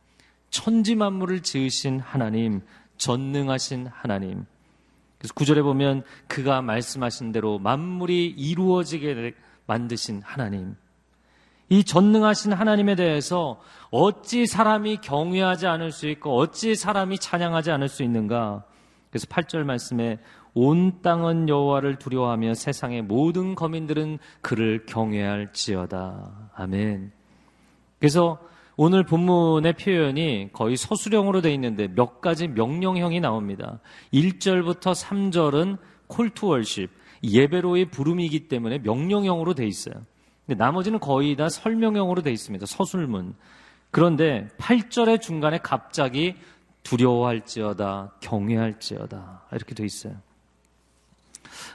천지 0.50 0.94
만물을 0.94 1.42
지으신 1.42 2.00
하나님. 2.00 2.62
전능하신 2.96 3.88
하나님. 3.88 4.46
그래서 5.18 5.34
구절에 5.34 5.62
보면 5.62 6.04
그가 6.28 6.62
말씀하신 6.62 7.32
대로 7.32 7.58
만물이 7.58 8.26
이루어지게 8.26 9.34
만드신 9.66 10.22
하나님. 10.22 10.76
이 11.68 11.82
전능하신 11.84 12.52
하나님에 12.52 12.94
대해서 12.94 13.60
어찌 13.90 14.46
사람이 14.46 14.98
경외하지 14.98 15.66
않을 15.66 15.92
수 15.92 16.08
있고 16.08 16.36
어찌 16.36 16.74
사람이 16.74 17.18
찬양하지 17.18 17.70
않을 17.70 17.88
수 17.88 18.02
있는가? 18.02 18.64
그래서 19.10 19.26
8절 19.26 19.64
말씀에 19.64 20.18
온 20.54 21.02
땅은 21.02 21.48
여호와를 21.48 21.96
두려워하며 21.96 22.54
세상의 22.54 23.02
모든 23.02 23.54
거민들은 23.54 24.18
그를 24.40 24.86
경외할지어다. 24.86 26.50
아멘. 26.54 27.12
그래서 27.98 28.38
오늘 28.76 29.04
본문의 29.04 29.74
표현이 29.74 30.50
거의 30.52 30.76
서술형으로 30.76 31.40
되어 31.40 31.52
있는데 31.52 31.88
몇 31.88 32.20
가지 32.20 32.48
명령형이 32.48 33.20
나옵니다. 33.20 33.80
1절부터 34.12 34.94
3절은 34.94 35.78
콜투 36.08 36.48
월십, 36.48 36.90
예배로의 37.22 37.86
부름이기 37.86 38.48
때문에 38.48 38.78
명령형으로 38.78 39.54
되어 39.54 39.66
있어요. 39.66 39.94
근데 40.46 40.62
나머지는 40.62 41.00
거의 41.00 41.36
다 41.36 41.48
설명형으로 41.48 42.22
되어 42.22 42.32
있습니다. 42.32 42.66
서술문. 42.66 43.34
그런데 43.90 44.48
8절의 44.58 45.20
중간에 45.20 45.58
갑자기 45.58 46.36
두려워할지어다, 46.82 48.14
경외할지어다 48.20 49.42
이렇게 49.52 49.74
되어 49.74 49.86
있어요. 49.86 50.14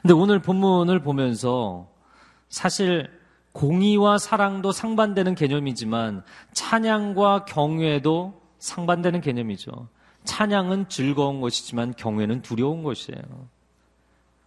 근데 0.02 0.14
오늘 0.14 0.40
본문을 0.40 1.02
보면서 1.02 1.88
사실 2.50 3.10
공의와 3.54 4.18
사랑도 4.18 4.72
상반되는 4.72 5.36
개념이지만 5.36 6.24
찬양과 6.54 7.46
경외도 7.46 8.40
상반되는 8.60 9.22
개념이죠. 9.22 9.88
찬양은 10.26 10.90
즐거운 10.90 11.42
것이지만 11.42 11.94
경외는 11.98 12.42
두려운 12.42 12.84
것이에요. 12.84 13.22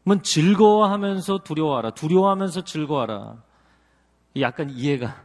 그러면 0.04 0.22
즐거워하면서 0.22 1.38
두려워하라. 1.38 1.90
두려워하면서 1.90 2.64
즐거워하라. 2.64 3.42
약간 4.40 4.70
이해가 4.70 5.22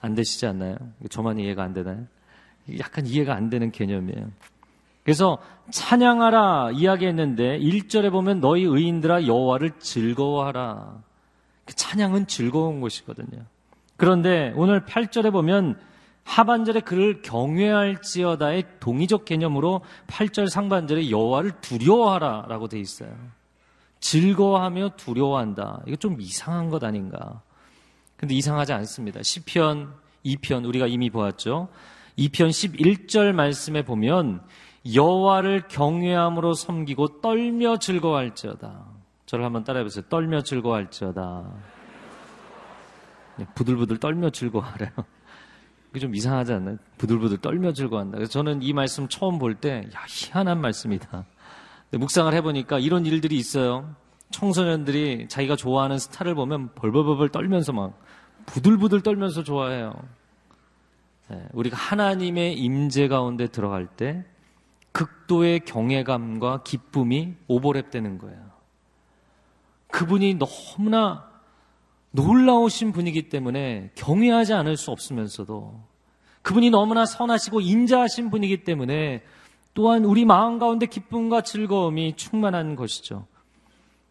안 0.00 0.14
되시지 0.14 0.46
않나요? 0.46 0.76
저만 1.10 1.38
이해가 1.38 1.62
안 1.62 1.72
되나요? 1.72 2.06
약간 2.78 3.06
이해가 3.06 3.34
안 3.34 3.50
되는 3.50 3.70
개념이에요. 3.70 4.30
그래서 5.04 5.38
찬양하라 5.70 6.72
이야기했는데 6.74 7.58
1절에 7.58 8.10
보면 8.10 8.40
너희 8.40 8.64
의인들아 8.64 9.26
여호와를 9.26 9.78
즐거워하라. 9.78 11.02
그 11.64 11.74
찬양은 11.74 12.26
즐거운 12.26 12.80
것이거든요. 12.80 13.44
그런데 13.96 14.52
오늘 14.54 14.84
8절에 14.84 15.32
보면 15.32 15.78
하반절에 16.24 16.80
그를 16.80 17.22
경외할지어다의 17.22 18.64
동의적 18.80 19.24
개념으로 19.24 19.80
8절 20.08 20.50
상반절에 20.50 21.10
여호와를 21.10 21.52
두려워하라라고 21.62 22.68
돼 22.68 22.78
있어요. 22.78 23.10
즐거워하며 24.00 24.90
두려워한다. 24.96 25.82
이거 25.86 25.96
좀 25.96 26.20
이상한 26.20 26.68
것 26.68 26.84
아닌가? 26.84 27.40
근데 28.18 28.34
이상하지 28.34 28.72
않습니다. 28.74 29.22
시편 29.22 29.94
2편 30.26 30.66
우리가 30.66 30.86
이미 30.86 31.08
보았죠. 31.08 31.68
2편 32.18 32.48
11절 32.48 33.32
말씀에 33.32 33.82
보면 33.82 34.42
여호와를 34.92 35.68
경외함으로 35.68 36.52
섬기고 36.52 37.20
떨며 37.20 37.78
즐거워할지어다. 37.78 38.86
저를 39.24 39.44
한번 39.44 39.62
따라해 39.62 39.84
보세요. 39.84 40.04
떨며 40.08 40.42
즐거워할지어다. 40.42 41.52
네, 43.36 43.46
부들부들 43.54 43.98
떨며 43.98 44.30
즐거워하래요. 44.30 44.90
그게 45.88 46.00
좀 46.00 46.14
이상하지 46.14 46.54
않나요? 46.54 46.76
부들부들 46.98 47.38
떨며 47.38 47.72
즐거워한다. 47.72 48.16
그래서 48.16 48.32
저는 48.32 48.62
이 48.62 48.72
말씀 48.72 49.06
처음 49.08 49.38
볼 49.38 49.54
때, 49.54 49.84
야, 49.94 50.04
희한한 50.08 50.60
말씀이다. 50.60 51.24
묵상을 51.92 52.34
해보니까 52.34 52.80
이런 52.80 53.06
일들이 53.06 53.36
있어요. 53.36 53.94
청소년들이 54.30 55.28
자기가 55.28 55.56
좋아하는 55.56 55.98
스타를 55.98 56.34
보면 56.34 56.74
벌벌벌벌 56.74 57.30
떨면서 57.30 57.72
막 57.72 57.98
부들부들 58.48 59.02
떨면서 59.02 59.42
좋아해요. 59.44 59.94
네, 61.28 61.46
우리가 61.52 61.76
하나님의 61.76 62.54
임재 62.54 63.08
가운데 63.08 63.46
들어갈 63.46 63.86
때 63.86 64.24
극도의 64.92 65.60
경외감과 65.60 66.62
기쁨이 66.62 67.34
오버랩되는 67.48 68.18
거예요. 68.18 68.48
그분이 69.88 70.38
너무나 70.38 71.28
놀라우신 72.10 72.92
분이기 72.92 73.28
때문에 73.28 73.90
경외하지 73.94 74.54
않을 74.54 74.76
수 74.76 74.90
없으면서도 74.90 75.80
그분이 76.42 76.70
너무나 76.70 77.04
선하시고 77.04 77.60
인자하신 77.60 78.30
분이기 78.30 78.64
때문에 78.64 79.22
또한 79.74 80.04
우리 80.04 80.24
마음 80.24 80.58
가운데 80.58 80.86
기쁨과 80.86 81.42
즐거움이 81.42 82.16
충만한 82.16 82.74
것이죠. 82.74 83.26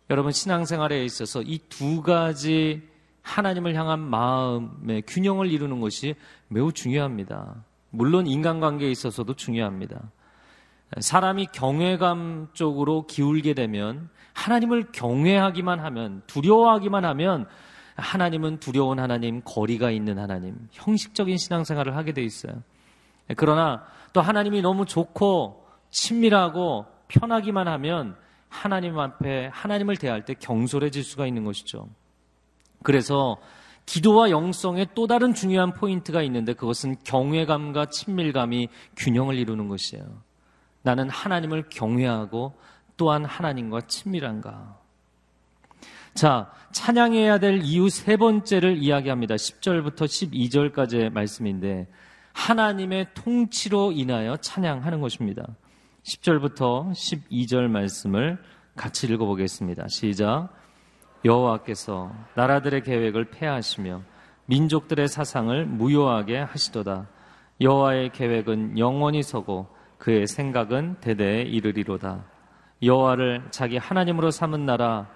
여러분 0.09 0.31
신앙생활에 0.31 1.03
있어서 1.03 1.41
이 1.41 1.59
두 1.69 2.01
가지 2.01 2.87
하나님을 3.27 3.75
향한 3.75 3.99
마음의 3.99 5.03
균형을 5.05 5.51
이루는 5.51 5.81
것이 5.81 6.15
매우 6.47 6.71
중요합니다. 6.71 7.55
물론 7.89 8.25
인간관계에 8.25 8.89
있어서도 8.89 9.33
중요합니다. 9.33 10.11
사람이 10.99 11.47
경외감 11.47 12.47
쪽으로 12.53 13.05
기울게 13.05 13.53
되면 13.53 14.09
하나님을 14.33 14.91
경외하기만 14.93 15.79
하면 15.79 16.21
두려워하기만 16.27 17.03
하면 17.03 17.47
하나님은 17.97 18.59
두려운 18.59 18.99
하나님, 18.99 19.41
거리가 19.43 19.91
있는 19.91 20.19
하나님, 20.19 20.55
형식적인 20.71 21.37
신앙생활을 21.37 21.97
하게 21.97 22.13
돼 22.13 22.23
있어요. 22.23 22.63
그러나 23.35 23.83
또 24.13 24.21
하나님이 24.21 24.61
너무 24.61 24.85
좋고 24.85 25.65
친밀하고 25.89 26.85
편하기만 27.09 27.67
하면 27.67 28.15
하나님 28.47 28.97
앞에 28.97 29.49
하나님을 29.51 29.97
대할 29.97 30.23
때 30.23 30.33
경솔해질 30.33 31.03
수가 31.03 31.27
있는 31.27 31.43
것이죠. 31.43 31.89
그래서 32.83 33.37
기도와 33.85 34.29
영성의 34.29 34.89
또 34.95 35.07
다른 35.07 35.33
중요한 35.33 35.73
포인트가 35.73 36.21
있는데 36.23 36.53
그것은 36.53 36.97
경외감과 37.03 37.85
친밀감이 37.87 38.67
균형을 38.97 39.35
이루는 39.35 39.69
것이에요. 39.69 40.05
나는 40.81 41.09
하나님을 41.09 41.69
경외하고 41.69 42.53
또한 42.97 43.25
하나님과 43.25 43.81
친밀한가. 43.81 44.77
자, 46.13 46.51
찬양해야 46.71 47.39
될 47.39 47.61
이유 47.63 47.89
세 47.89 48.17
번째를 48.17 48.77
이야기합니다. 48.77 49.35
10절부터 49.35 50.05
12절까지의 50.05 51.11
말씀인데 51.11 51.87
하나님의 52.33 53.07
통치로 53.13 53.91
인하여 53.91 54.35
찬양하는 54.37 54.99
것입니다. 54.99 55.45
10절부터 56.03 56.91
12절 56.91 57.67
말씀을 57.67 58.37
같이 58.75 59.07
읽어보겠습니다. 59.07 59.87
시작. 59.87 60.49
여호와께서 61.27 62.11
나라들의 62.35 62.83
계획을 62.83 63.25
폐하시며 63.25 64.01
민족들의 64.45 65.07
사상을 65.09 65.65
무효하게 65.65 66.37
하시도다. 66.39 67.07
여호와의 67.59 68.11
계획은 68.13 68.79
영원히 68.79 69.21
서고 69.23 69.67
그의 69.97 70.25
생각은 70.25 71.01
대대에 71.01 71.41
이르리로다. 71.41 72.23
여호와를 72.81 73.47
자기 73.51 73.77
하나님으로 73.77 74.31
삼은 74.31 74.65
나라 74.65 75.09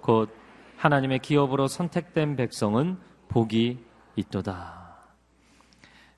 곧 0.00 0.34
하나님의 0.78 1.18
기업으로 1.18 1.66
선택된 1.66 2.36
백성은 2.36 2.96
복이 3.28 3.84
있도다. 4.16 4.79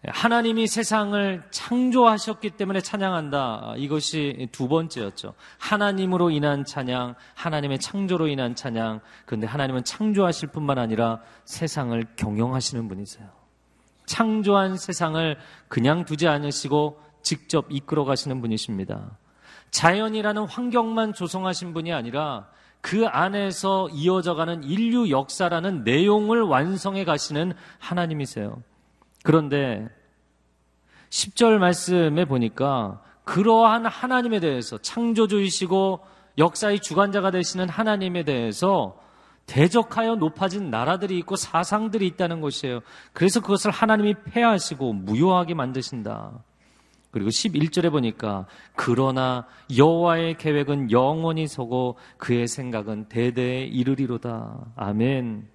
하나님이 0.08 0.66
세상을 0.66 1.44
창조하셨기 1.50 2.50
때문에 2.50 2.80
찬양한다. 2.80 3.74
이것이 3.76 4.48
두 4.50 4.66
번째였죠. 4.66 5.34
하나님으로 5.58 6.30
인한 6.30 6.64
찬양, 6.64 7.14
하나님의 7.34 7.78
창조로 7.78 8.26
인한 8.26 8.56
찬양. 8.56 9.00
그런데 9.26 9.46
하나님은 9.46 9.84
창조하실 9.84 10.48
뿐만 10.48 10.78
아니라 10.78 11.20
세상을 11.44 12.04
경영하시는 12.16 12.88
분이세요. 12.88 13.28
창조한 14.06 14.76
세상을 14.76 15.38
그냥 15.68 16.04
두지 16.04 16.26
않으시고 16.26 17.00
직접 17.22 17.66
이끌어 17.70 18.04
가시는 18.04 18.40
분이십니다. 18.40 19.18
자연이라는 19.70 20.46
환경만 20.46 21.14
조성하신 21.14 21.74
분이 21.74 21.92
아니라 21.92 22.48
그 22.80 23.06
안에서 23.06 23.88
이어져가는 23.90 24.64
인류 24.64 25.10
역사라는 25.10 25.84
내용을 25.84 26.42
완성해 26.42 27.04
가시는 27.04 27.52
하나님이세요. 27.78 28.60
그런데 29.22 29.88
10절 31.10 31.58
말씀에 31.58 32.24
보니까 32.24 33.02
그러한 33.24 33.86
하나님에 33.86 34.40
대해서 34.40 34.78
창조주이시고 34.78 36.00
역사의 36.38 36.80
주관자가 36.80 37.30
되시는 37.30 37.68
하나님에 37.68 38.24
대해서 38.24 38.98
대적하여 39.46 40.16
높아진 40.16 40.70
나라들이 40.70 41.18
있고 41.18 41.36
사상들이 41.36 42.06
있다는 42.06 42.40
것이에요. 42.40 42.80
그래서 43.12 43.40
그것을 43.40 43.70
하나님이 43.70 44.14
폐하시고 44.24 44.92
무효하게 44.92 45.54
만드신다. 45.54 46.42
그리고 47.10 47.28
11절에 47.28 47.90
보니까 47.90 48.46
그러나 48.74 49.46
여호와의 49.76 50.38
계획은 50.38 50.90
영원히 50.90 51.46
서고 51.46 51.96
그의 52.16 52.48
생각은 52.48 53.08
대대에 53.10 53.64
이르리로다. 53.64 54.72
아멘. 54.76 55.46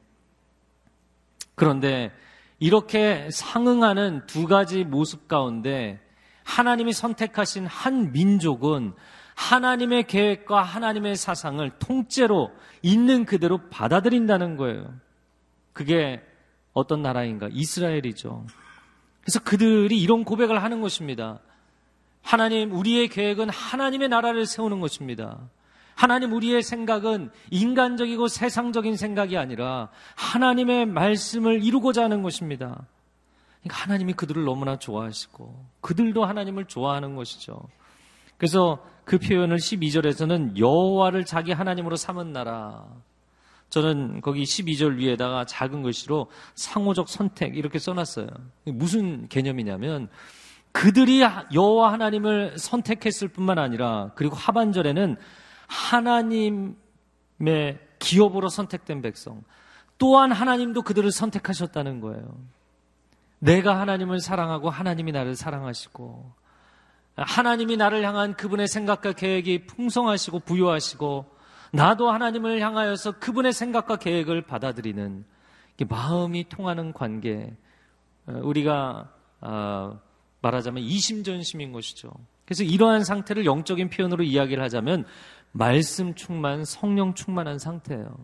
그런데 1.55 2.11
이렇게 2.59 3.29
상응하는 3.31 4.25
두 4.25 4.47
가지 4.47 4.83
모습 4.83 5.27
가운데 5.27 5.99
하나님이 6.43 6.93
선택하신 6.93 7.65
한 7.67 8.11
민족은 8.11 8.93
하나님의 9.35 10.07
계획과 10.07 10.63
하나님의 10.63 11.15
사상을 11.15 11.69
통째로 11.77 12.51
있는 12.81 13.25
그대로 13.25 13.59
받아들인다는 13.69 14.57
거예요. 14.57 14.93
그게 15.73 16.23
어떤 16.73 17.03
나라인가? 17.03 17.47
이스라엘이죠. 17.51 18.47
그래서 19.21 19.39
그들이 19.41 20.01
이런 20.01 20.23
고백을 20.23 20.63
하는 20.63 20.81
것입니다. 20.81 21.39
하나님, 22.23 22.71
우리의 22.71 23.09
계획은 23.09 23.49
하나님의 23.49 24.09
나라를 24.09 24.45
세우는 24.45 24.79
것입니다. 24.79 25.49
하나님 25.97 26.31
우리의 26.31 26.61
생각은 26.61 27.31
인간적이고 27.49 28.27
세상적인 28.27 28.95
생각이 28.95 29.35
아니라 29.35 29.89
하나님의 30.15 30.85
말씀을 30.85 31.63
이루고자 31.63 32.03
하는 32.03 32.21
것입니다. 32.21 32.85
그러니까 33.61 33.83
하나님이 33.83 34.13
그들을 34.13 34.43
너무나 34.45 34.77
좋아하시고 34.77 35.65
그들도 35.81 36.23
하나님을 36.23 36.65
좋아하는 36.65 37.15
것이죠. 37.15 37.59
그래서 38.37 38.85
그 39.05 39.17
표현을 39.17 39.57
12절에서는 39.57 40.59
여호와를 40.59 41.25
자기 41.25 41.51
하나님으로 41.51 41.95
삼은 41.95 42.31
나라. 42.31 42.85
저는 43.69 44.21
거기 44.21 44.43
12절 44.43 44.97
위에다가 44.97 45.45
작은 45.45 45.81
글씨로 45.81 46.29
상호적 46.53 47.09
선택 47.09 47.57
이렇게 47.57 47.79
써놨어요. 47.79 48.27
무슨 48.65 49.27
개념이냐면 49.29 50.09
그들이 50.71 51.23
여호와 51.55 51.91
하나님을 51.93 52.59
선택했을 52.59 53.29
뿐만 53.29 53.57
아니라 53.57 54.11
그리고 54.13 54.35
하반절에는 54.35 55.17
하나님의 55.67 56.75
기업으로 57.99 58.49
선택된 58.49 59.01
백성, 59.01 59.43
또한 59.97 60.31
하나님도 60.31 60.81
그들을 60.81 61.11
선택하셨다는 61.11 62.01
거예요. 62.01 62.37
내가 63.39 63.79
하나님을 63.79 64.19
사랑하고 64.19 64.69
하나님이 64.69 65.11
나를 65.11 65.35
사랑하시고, 65.35 66.31
하나님이 67.15 67.77
나를 67.77 68.03
향한 68.03 68.35
그분의 68.35 68.67
생각과 68.67 69.13
계획이 69.13 69.65
풍성하시고 69.65 70.39
부유하시고, 70.41 71.37
나도 71.73 72.09
하나님을 72.09 72.61
향하여서 72.61 73.19
그분의 73.19 73.53
생각과 73.53 73.97
계획을 73.97 74.43
받아들이는 74.43 75.25
마음이 75.89 76.49
통하는 76.49 76.93
관계, 76.93 77.55
우리가 78.25 79.11
아, 79.39 79.99
말하자면 80.41 80.83
이심전심인 80.83 81.71
것이죠. 81.71 82.11
그래서 82.45 82.63
이러한 82.63 83.03
상태를 83.03 83.45
영적인 83.45 83.89
표현으로 83.89 84.23
이야기를 84.23 84.63
하자면 84.63 85.05
말씀 85.57 86.13
충만, 86.13 86.63
성령 86.63 87.15
충만한 87.15 87.57
상태예요. 87.57 88.23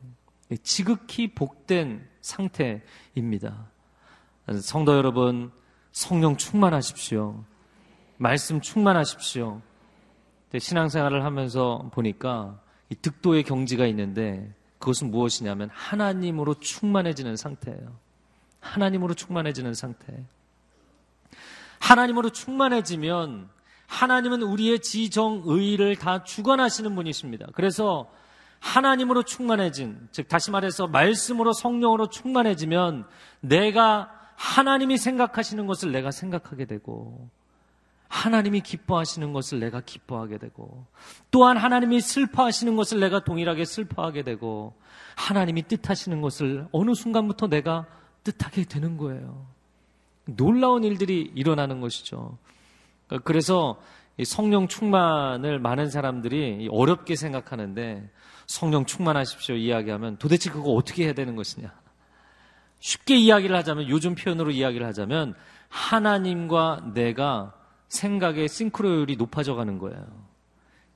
지극히 0.61 1.33
복된 1.33 2.07
상태입니다. 2.21 3.71
성도 4.61 4.95
여러분, 4.95 5.51
성령 5.91 6.37
충만하십시오. 6.37 7.43
말씀 8.17 8.61
충만하십시오. 8.61 9.61
신앙생활을 10.55 11.25
하면서 11.25 11.89
보니까 11.91 12.61
이 12.89 12.95
득도의 12.95 13.41
경지가 13.43 13.87
있는데 13.87 14.53
그것은 14.77 15.09
무엇이냐면 15.09 15.69
하나님으로 15.73 16.59
충만해지는 16.59 17.35
상태예요. 17.35 17.97
하나님으로 18.59 19.15
충만해지는 19.15 19.73
상태. 19.73 20.23
하나님으로 21.79 22.29
충만해지면 22.29 23.49
하나님은 23.87 24.41
우리의 24.41 24.79
지정의를 24.79 25.95
다 25.97 26.23
주관하시는 26.23 26.95
분이십니다. 26.95 27.47
그래서 27.53 28.09
하나님으로 28.59 29.23
충만해진, 29.23 30.07
즉, 30.11 30.27
다시 30.29 30.49
말해서 30.49 30.87
말씀으로 30.87 31.51
성령으로 31.51 32.07
충만해지면 32.07 33.05
내가 33.41 34.09
하나님이 34.35 34.97
생각하시는 34.97 35.67
것을 35.67 35.91
내가 35.91 36.11
생각하게 36.11 36.65
되고, 36.65 37.29
하나님이 38.07 38.61
기뻐하시는 38.61 39.33
것을 39.33 39.59
내가 39.59 39.81
기뻐하게 39.81 40.37
되고, 40.37 40.85
또한 41.29 41.57
하나님이 41.57 41.99
슬퍼하시는 41.99 42.75
것을 42.75 43.01
내가 43.01 43.23
동일하게 43.23 43.65
슬퍼하게 43.65 44.23
되고, 44.23 44.73
하나님이 45.15 45.63
뜻하시는 45.63 46.21
것을 46.21 46.67
어느 46.71 46.93
순간부터 46.93 47.47
내가 47.47 47.85
뜻하게 48.23 48.63
되는 48.65 48.97
거예요. 48.97 49.45
놀라운 50.25 50.83
일들이 50.83 51.31
일어나는 51.35 51.81
것이죠. 51.81 52.37
그래서 53.23 53.79
성령 54.23 54.67
충만을 54.67 55.59
많은 55.59 55.89
사람들이 55.89 56.69
어렵게 56.71 57.15
생각하는데 57.15 58.09
성령 58.45 58.85
충만하십시오 58.85 59.55
이야기하면 59.55 60.17
도대체 60.17 60.49
그거 60.49 60.71
어떻게 60.71 61.05
해야 61.05 61.13
되는 61.13 61.35
것이냐. 61.35 61.73
쉽게 62.79 63.15
이야기를 63.15 63.55
하자면 63.55 63.87
요즘 63.89 64.13
표현으로 64.13 64.51
이야기를 64.51 64.85
하자면 64.87 65.35
하나님과 65.69 66.91
내가 66.93 67.53
생각의 67.87 68.49
싱크로율이 68.49 69.15
높아져 69.15 69.55
가는 69.55 69.79
거예요. 69.79 70.05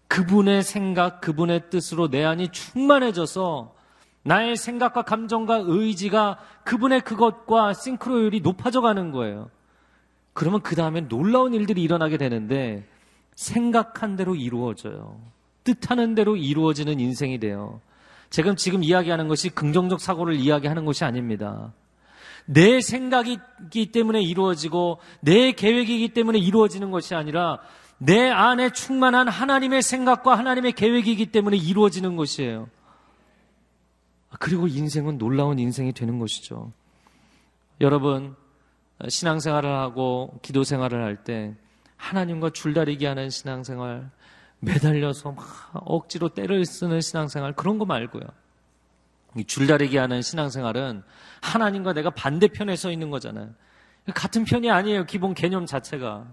그분의 0.08 0.63
생각, 0.63 1.21
그분의 1.21 1.69
뜻으로 1.69 2.10
내 2.10 2.23
안이 2.23 2.49
충만해져서 2.51 3.75
나의 4.23 4.58
생각과 4.58 5.03
감정과 5.03 5.63
의지가 5.65 6.39
그분의 6.65 7.01
그것과 7.01 7.73
싱크로율이 7.73 8.41
높아져 8.41 8.82
가는 8.82 9.12
거예요. 9.12 9.49
그러면 10.38 10.62
그 10.62 10.76
다음에 10.76 11.02
놀라운 11.02 11.56
일들이 11.56 11.82
일어나게 11.82 12.17
되는데 12.17 12.86
생각한 13.34 14.15
대로 14.17 14.36
이루어져요. 14.36 15.19
뜻하는 15.63 16.13
대로 16.13 16.36
이루어지는 16.36 17.00
인생이 17.00 17.39
돼요. 17.39 17.82
제가 18.30 18.54
지금 18.54 18.84
이야기하는 18.84 19.30
것이 19.30 19.50
긍정적 19.50 20.00
사고를 20.00 20.36
이야기하는 20.36 20.86
것이 20.86 21.04
아닙니다. 21.04 21.73
내 22.45 22.82
생각이기 22.82 23.91
때문에 23.91 24.21
이루어지고 24.21 25.00
내 25.21 25.54
계획이기 25.54 26.10
때문에 26.10 26.38
이루어지는 26.38 26.91
것이 26.91 27.15
아니라 27.15 27.58
내 27.97 28.30
안에 28.30 28.69
충만한 28.69 29.28
하나님의 29.28 29.82
생각과 29.82 30.38
하나님의 30.38 30.73
계획이기 30.73 31.32
때문에 31.32 31.58
이루어지는 31.58 32.15
것이에요. 32.15 32.69
그리고 34.38 34.67
인생은 34.67 35.17
놀라운 35.17 35.58
인생이 35.58 35.93
되는 35.93 36.19
것이죠. 36.19 36.71
여러분, 37.82 38.36
신앙생활을 39.07 39.69
하고 39.69 40.39
기도 40.41 40.63
생활을 40.63 41.03
할 41.03 41.23
때 41.23 41.55
하나님과 41.97 42.51
줄다리기 42.51 43.05
하는 43.05 43.29
신앙생활, 43.29 44.10
매달려서 44.60 45.31
막 45.31 45.71
억지로 45.73 46.29
때를 46.29 46.65
쓰는 46.65 47.01
신앙생활 47.01 47.53
그런 47.53 47.77
거 47.77 47.86
말고요. 47.86 48.23
줄다리기 49.45 49.97
하는 49.97 50.21
신앙생활은 50.21 51.03
하나님과 51.41 51.93
내가 51.93 52.10
반대편에 52.10 52.75
서 52.75 52.91
있는 52.91 53.10
거잖아요. 53.10 53.49
같은 54.15 54.45
편이 54.45 54.71
아니에요. 54.71 55.05
기본 55.05 55.33
개념 55.33 55.65
자체가. 55.65 56.25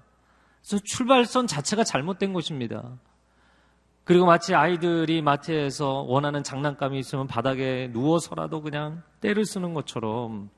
그래서 0.63 0.83
출발선 0.85 1.47
자체가 1.47 1.85
잘못된 1.85 2.33
것입니다. 2.33 2.99
그리고 4.05 4.27
마치 4.27 4.55
아이들이 4.55 5.23
마트에서 5.23 6.03
원하는 6.03 6.43
장난감이 6.43 6.99
있으면 6.99 7.27
바닥에 7.27 7.91
누워서라도 7.93 8.63
그냥 8.63 9.03
때를 9.21 9.45
쓰는 9.45 9.75
것처럼 9.75 10.51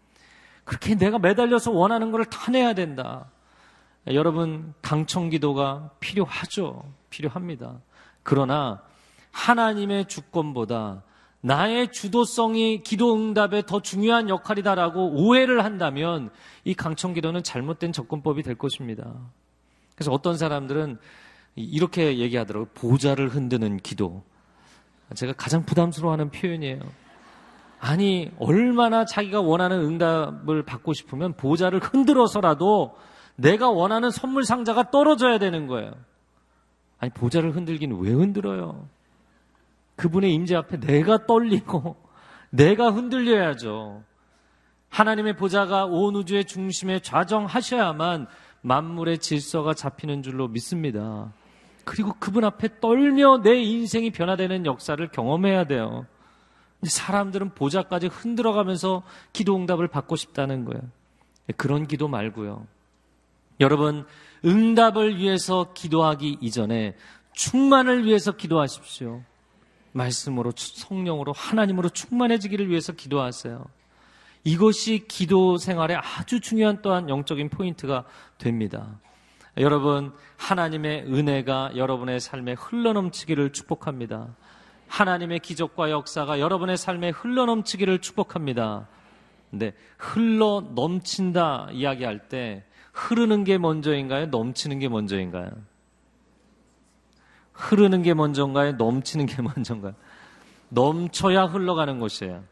그렇게 0.67 0.97
내가 0.97 1.19
매달려서 1.19 1.71
원하는 1.71 2.11
것을 2.11 2.27
다 2.27 2.51
내야 2.51 2.75
된다. 2.75 3.31
여러분, 4.09 4.75
강청 4.83 5.31
기도가 5.31 5.91
필요하죠. 6.01 6.85
필요합니다. 7.09 7.81
그러나 8.23 8.83
하나님의 9.31 10.07
주권보다 10.07 11.05
나의 11.41 11.93
주도성이 11.93 12.83
기도 12.83 13.15
응답에 13.15 13.63
더 13.67 13.81
중요한 13.81 14.29
역할이다라고 14.29 15.13
오해를 15.13 15.65
한다면 15.65 16.31
이 16.65 16.75
강청 16.75 17.15
기도는 17.15 17.45
잘못된 17.45 17.93
접근법이 17.93 18.43
될 18.43 18.57
것입니다. 18.57 19.15
그래서 19.95 20.11
어떤 20.11 20.37
사람들은 20.37 20.99
이렇게 21.55 22.19
얘기하더라고요. 22.19 22.71
보좌를 22.75 23.29
흔드는 23.29 23.79
기도. 23.79 24.25
제가 25.15 25.33
가장 25.35 25.65
부담스러워하는 25.65 26.31
표현이에요. 26.31 26.81
아니, 27.79 28.31
얼마나 28.39 29.05
자기가 29.05 29.41
원하는 29.41 29.81
응답을 29.81 30.65
받고 30.65 30.93
싶으면 30.93 31.35
보좌를 31.35 31.81
흔들어서라도 31.81 32.97
내가 33.37 33.71
원하는 33.71 34.11
선물 34.11 34.45
상자가 34.45 34.91
떨어져야 34.91 35.39
되는 35.39 35.67
거예요. 35.67 35.93
아니, 36.99 37.13
보좌를 37.13 37.55
흔들기는 37.55 37.99
왜 38.01 38.13
흔들어요? 38.13 38.89
그분의 39.97 40.33
임재 40.33 40.57
앞에 40.57 40.81
내가 40.81 41.27
떨리고 41.27 41.97
내가 42.51 42.91
흔들려야죠. 42.91 44.03
하나님의 44.89 45.37
보좌가 45.37 45.85
온 45.87 46.15
우주의 46.17 46.45
중심에 46.45 47.01
좌정하셔야만 47.01 48.27
만물의 48.63 49.19
질서가 49.19 49.75
잡히는 49.75 50.23
줄로 50.23 50.49
믿습니다. 50.49 51.33
그리고 51.85 52.15
그분 52.19 52.45
앞에 52.45 52.81
떨며 52.81 53.43
내 53.43 53.57
인생이 53.63 54.11
변화되는 54.11 54.67
역사를 54.67 55.07
경험해야 55.09 55.65
돼요. 55.65 56.07
사람들은 56.89 57.55
보좌까지 57.55 58.09
흔들어가면서 58.09 59.03
기도 59.33 59.57
응답을 59.57 59.89
받고 59.89 60.17
싶다는 60.17 60.65
거예요. 60.65 60.83
그런 61.57 61.87
기도 61.87 62.09
말고요. 62.09 62.67
여러분, 63.61 64.05
응답을 64.45 65.17
위해서 65.17 65.73
기도하기 65.73 66.39
이전에 66.41 66.97
충만을 67.33 68.05
위해서 68.05 68.33
기도하십시오. 68.33 69.23
말씀으로, 69.93 70.53
성령으로, 70.57 71.33
하나님으로 71.33 71.89
충만해지기를 71.89 72.69
위해서 72.69 72.93
기도하세요. 72.93 73.65
이것이 74.45 75.07
기도 75.09 75.57
생활에 75.57 75.97
아주 75.97 76.41
중요한 76.41 76.81
또한 76.83 77.09
영적인 77.09 77.49
포인트가 77.49 78.05
됩니다. 78.39 79.01
여러분, 79.59 80.13
하나님의 80.37 81.07
은혜가 81.07 81.73
여러분의 81.77 82.21
삶에 82.21 82.53
흘러넘치기를 82.53 83.53
축복합니다. 83.53 84.37
하나님의 84.89 85.41
기적과 85.41 85.91
역사가 85.91 86.41
여러분의 86.41 86.77
삶에 86.77 87.11
흘러 87.11 87.47
넘치기를 87.47 88.01
축복합니다. 88.01 88.89
근데 89.51 89.73
흘러 89.99 90.65
넘친다 90.75 91.69
이야기할 91.73 92.29
때 92.29 92.65
흐르는 92.93 93.45
게 93.45 93.59
먼저인가요? 93.59 94.27
넘치는 94.27 94.79
게 94.79 94.89
먼저인가요? 94.89 95.51
흐르는 97.53 98.03
게 98.03 98.15
먼저인가요? 98.15 98.73
넘치는 98.73 99.27
게 99.27 99.43
먼저인가요? 99.43 99.95
넘쳐야 100.69 101.45
흘러가는 101.45 101.99
것이에요. 101.99 102.43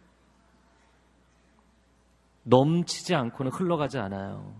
넘치지 2.45 3.15
않고는 3.15 3.53
흘러가지 3.53 3.99
않아요. 3.99 4.55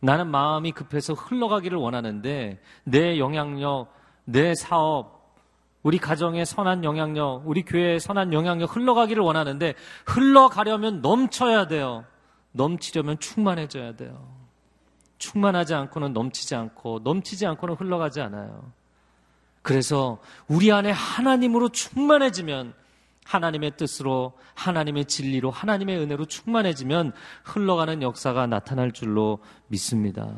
나는 0.00 0.28
마음이 0.28 0.72
급해서 0.72 1.14
흘러가기를 1.14 1.78
원하는데 1.78 2.60
내 2.84 3.18
영향력, 3.18 3.92
내 4.24 4.54
사업, 4.54 5.15
우리 5.86 5.98
가정의 5.98 6.44
선한 6.44 6.82
영향력, 6.82 7.42
우리 7.44 7.62
교회의 7.62 8.00
선한 8.00 8.32
영향력 8.32 8.74
흘러가기를 8.74 9.22
원하는데 9.22 9.76
흘러가려면 10.04 11.00
넘쳐야 11.00 11.68
돼요. 11.68 12.04
넘치려면 12.50 13.20
충만해져야 13.20 13.94
돼요. 13.94 14.26
충만하지 15.18 15.74
않고는 15.74 16.12
넘치지 16.12 16.56
않고 16.56 17.02
넘치지 17.04 17.46
않고는 17.46 17.76
흘러가지 17.76 18.20
않아요. 18.20 18.72
그래서 19.62 20.18
우리 20.48 20.72
안에 20.72 20.90
하나님으로 20.90 21.68
충만해지면 21.68 22.74
하나님의 23.24 23.76
뜻으로 23.76 24.32
하나님의 24.54 25.04
진리로 25.04 25.52
하나님의 25.52 25.98
은혜로 25.98 26.24
충만해지면 26.24 27.12
흘러가는 27.44 28.02
역사가 28.02 28.48
나타날 28.48 28.90
줄로 28.90 29.38
믿습니다. 29.68 30.34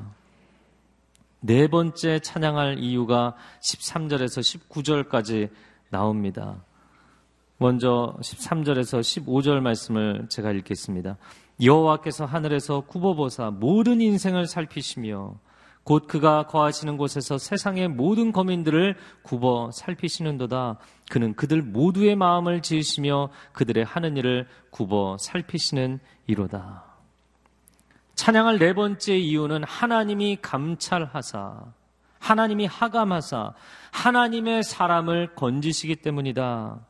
네 1.40 1.68
번째 1.68 2.18
찬양할 2.18 2.80
이유가 2.80 3.36
13절에서 3.60 4.68
19절까지 4.68 5.50
나옵니다. 5.88 6.64
먼저 7.58 8.16
13절에서 8.20 9.00
15절 9.00 9.60
말씀을 9.60 10.26
제가 10.28 10.50
읽겠습니다. 10.50 11.16
여호와께서 11.62 12.24
하늘에서 12.24 12.80
굽어보사 12.80 13.52
모든 13.52 14.00
인생을 14.00 14.46
살피시며 14.46 15.38
곧 15.84 16.08
그가 16.08 16.46
거하시는 16.46 16.96
곳에서 16.96 17.38
세상의 17.38 17.88
모든 17.88 18.32
거민들을 18.32 18.96
굽어 19.22 19.70
살피시는도다. 19.72 20.78
그는 21.08 21.34
그들 21.34 21.62
모두의 21.62 22.16
마음을 22.16 22.62
지으시며 22.62 23.30
그들의 23.52 23.84
하는 23.84 24.16
일을 24.16 24.48
굽어 24.70 25.16
살피시는 25.18 26.00
이로다. 26.26 26.87
찬양할 28.18 28.58
네 28.58 28.72
번째 28.72 29.16
이유는 29.16 29.62
하나님이 29.62 30.38
감찰하사, 30.42 31.62
하나님이 32.18 32.66
하감하사, 32.66 33.54
하나님의 33.92 34.64
사람을 34.64 35.36
건지시기 35.36 35.94
때문이다. 35.94 36.80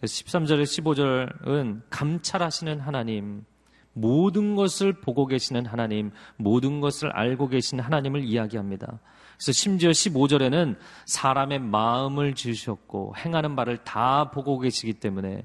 13절에 0.00 0.62
15절은 0.62 1.82
감찰하시는 1.90 2.78
하나님, 2.78 3.44
모든 3.92 4.54
것을 4.54 4.92
보고 4.92 5.26
계시는 5.26 5.66
하나님, 5.66 6.12
모든 6.36 6.78
것을 6.80 7.10
알고 7.10 7.48
계신 7.48 7.80
하나님을 7.80 8.22
이야기합니다. 8.22 9.00
그래서 9.36 9.50
심지어 9.50 9.90
15절에는 9.90 10.76
사람의 11.06 11.58
마음을 11.58 12.36
지으셨고 12.36 13.14
행하는 13.16 13.56
바를 13.56 13.78
다 13.78 14.30
보고 14.30 14.60
계시기 14.60 14.92
때문에 14.92 15.44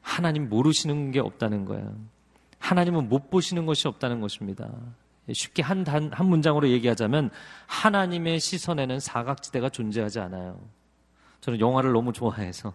하나님 0.00 0.48
모르시는 0.48 1.10
게 1.10 1.18
없다는 1.18 1.64
거예요. 1.64 2.21
하나님은 2.62 3.08
못 3.08 3.28
보시는 3.28 3.66
것이 3.66 3.88
없다는 3.88 4.20
것입니다. 4.20 4.70
쉽게 5.32 5.62
한, 5.62 5.82
단, 5.82 6.12
한 6.12 6.26
문장으로 6.26 6.68
얘기하자면 6.68 7.30
하나님의 7.66 8.38
시선에는 8.38 9.00
사각지대가 9.00 9.68
존재하지 9.68 10.20
않아요. 10.20 10.60
저는 11.40 11.58
영화를 11.58 11.92
너무 11.92 12.12
좋아해서 12.12 12.72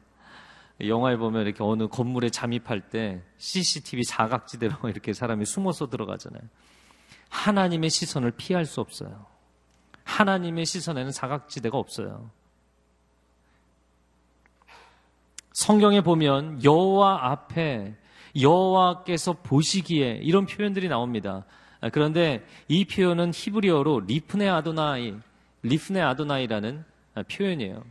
영화에 0.81 1.15
보면 1.15 1.45
이렇게 1.45 1.63
어느 1.63 1.87
건물에 1.87 2.29
잠입할 2.29 2.89
때 2.89 3.23
CCTV 3.37 4.03
사각지대로 4.03 4.75
이렇게 4.91 5.13
사람이 5.13 5.45
숨어서 5.45 5.89
들어가잖아요. 5.89 6.41
하나님의 7.29 7.89
시선을 7.89 8.31
피할 8.31 8.65
수 8.65 8.81
없어요. 8.81 9.25
하나님의 10.03 10.65
시선에는 10.65 11.13
사각지대가 11.13 11.77
없어요. 11.77 12.29
성경에 15.53 16.01
보면 16.01 16.63
여호와 16.63 17.31
앞에 17.31 17.95
여호와께서 18.39 19.33
보시기에 19.43 20.19
이런 20.23 20.45
표현들이 20.45 20.87
나옵니다. 20.89 21.45
아, 21.81 21.89
그런데 21.89 22.45
이 22.67 22.85
표현은 22.85 23.31
히브리어로 23.33 24.01
리프네 24.01 24.49
아도나이, 24.49 25.13
리프네 25.63 26.01
아도나이라는 26.01 26.83
아, 27.15 27.23
표현이에요. 27.23 27.83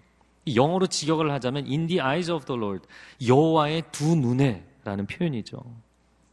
영어로 0.55 0.87
직역을 0.87 1.33
하자면 1.33 1.67
in 1.67 1.87
the 1.87 2.01
eyes 2.01 2.31
of 2.31 2.45
the 2.45 2.59
Lord, 2.59 2.87
여호와의 3.27 3.85
두 3.91 4.15
눈에라는 4.15 5.07
표현이죠. 5.07 5.59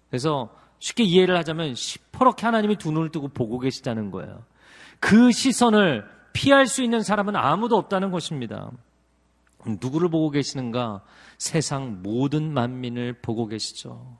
그래서 0.10 0.50
쉽게 0.80 1.04
이해를 1.04 1.38
하자면 1.38 1.76
시퍼렇게 1.76 2.46
하나님이 2.46 2.76
두 2.76 2.92
눈을 2.92 3.10
뜨고 3.10 3.30
보고 3.30 3.58
계시다는 3.58 4.12
거예요. 4.12 4.44
그 5.00 5.32
시선을 5.32 6.06
피할 6.34 6.68
수 6.68 6.84
있는 6.84 7.02
사람은 7.02 7.36
아무도 7.36 7.78
없다는 7.78 8.12
것입니다. 8.12 8.70
누구를 9.66 10.10
보고 10.10 10.30
계시는가? 10.30 11.02
세상 11.38 12.02
모든 12.02 12.54
만민을 12.54 13.22
보고 13.22 13.48
계시죠. 13.48 14.18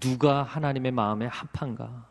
누가 0.00 0.42
하나님의 0.42 0.92
마음에 0.92 1.26
합한가? 1.26 2.06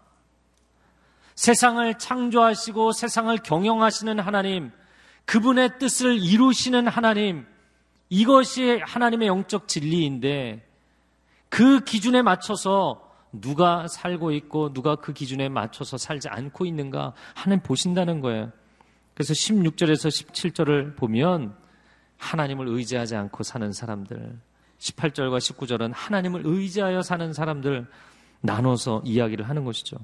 세상을 1.36 1.98
창조하시고 1.98 2.92
세상을 2.92 3.36
경영하시는 3.38 4.20
하나님, 4.20 4.72
그분의 5.26 5.80
뜻을 5.80 6.20
이루시는 6.20 6.88
하나님, 6.88 7.46
이것이 8.10 8.80
하나님의 8.84 9.28
영적 9.28 9.68
진리인데 9.68 10.68
그 11.50 11.84
기준에 11.84 12.22
맞춰서 12.22 13.12
누가 13.32 13.88
살고 13.88 14.32
있고 14.32 14.74
누가 14.74 14.96
그 14.96 15.14
기준에 15.14 15.50
맞춰서 15.50 15.98
살지 15.98 16.30
않고 16.30 16.66
있는가 16.66 17.14
하나님 17.34 17.64
보신다는 17.64 18.22
거예요. 18.22 18.52
그래서 19.16 19.34
16절에서 19.34 20.10
17절을 20.10 20.96
보면 20.96 21.56
하나님을 22.24 22.68
의지하지 22.70 23.16
않고 23.16 23.44
사는 23.44 23.72
사람들, 23.72 24.40
18절과 24.80 25.38
19절은 25.38 25.92
하나님을 25.94 26.42
의지하여 26.46 27.02
사는 27.02 27.34
사람들 27.34 27.88
나눠서 28.42 29.02
이야기를 29.06 29.48
하는 29.48 29.64
것이죠. 29.64 29.98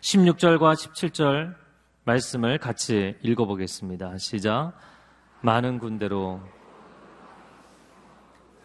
16절과 0.00 0.74
17절 0.74 1.54
말씀을 2.04 2.58
같이 2.58 3.16
읽어보겠습니다. 3.22 4.18
시작. 4.18 4.72
많은 5.42 5.78
군대로 5.78 6.40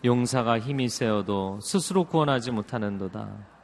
용사가 0.03 0.59
힘이 0.59 0.89
세어도 0.89 1.59
스스로 1.61 2.05
구원하지 2.05 2.51
못하는도다. 2.51 3.55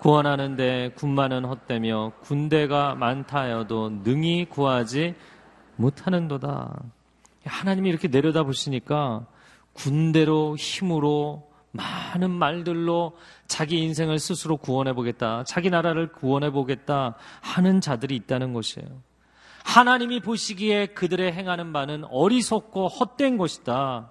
구원하는데 0.00 0.92
군마는 0.96 1.44
헛되며 1.44 2.12
군대가 2.20 2.94
많다 2.94 3.40
하여도 3.40 3.90
능히 4.02 4.44
구하지 4.46 5.14
못하는도다. 5.76 6.82
하나님이 7.48 7.88
이렇게 7.88 8.08
내려다 8.08 8.42
보시니까 8.44 9.26
군대로 9.72 10.56
힘으로 10.56 11.48
많은 11.70 12.30
말들로 12.30 13.16
자기 13.46 13.78
인생을 13.78 14.18
스스로 14.18 14.56
구원해 14.56 14.92
보겠다. 14.92 15.44
자기 15.44 15.70
나라를 15.70 16.12
구원해 16.12 16.50
보겠다 16.50 17.16
하는 17.40 17.80
자들이 17.80 18.16
있다는 18.16 18.52
것이에요. 18.52 18.88
하나님이 19.64 20.20
보시기에 20.20 20.86
그들의 20.86 21.32
행하는 21.32 21.72
바는 21.72 22.04
어리석고 22.04 22.88
헛된 22.88 23.36
것이다. 23.36 24.10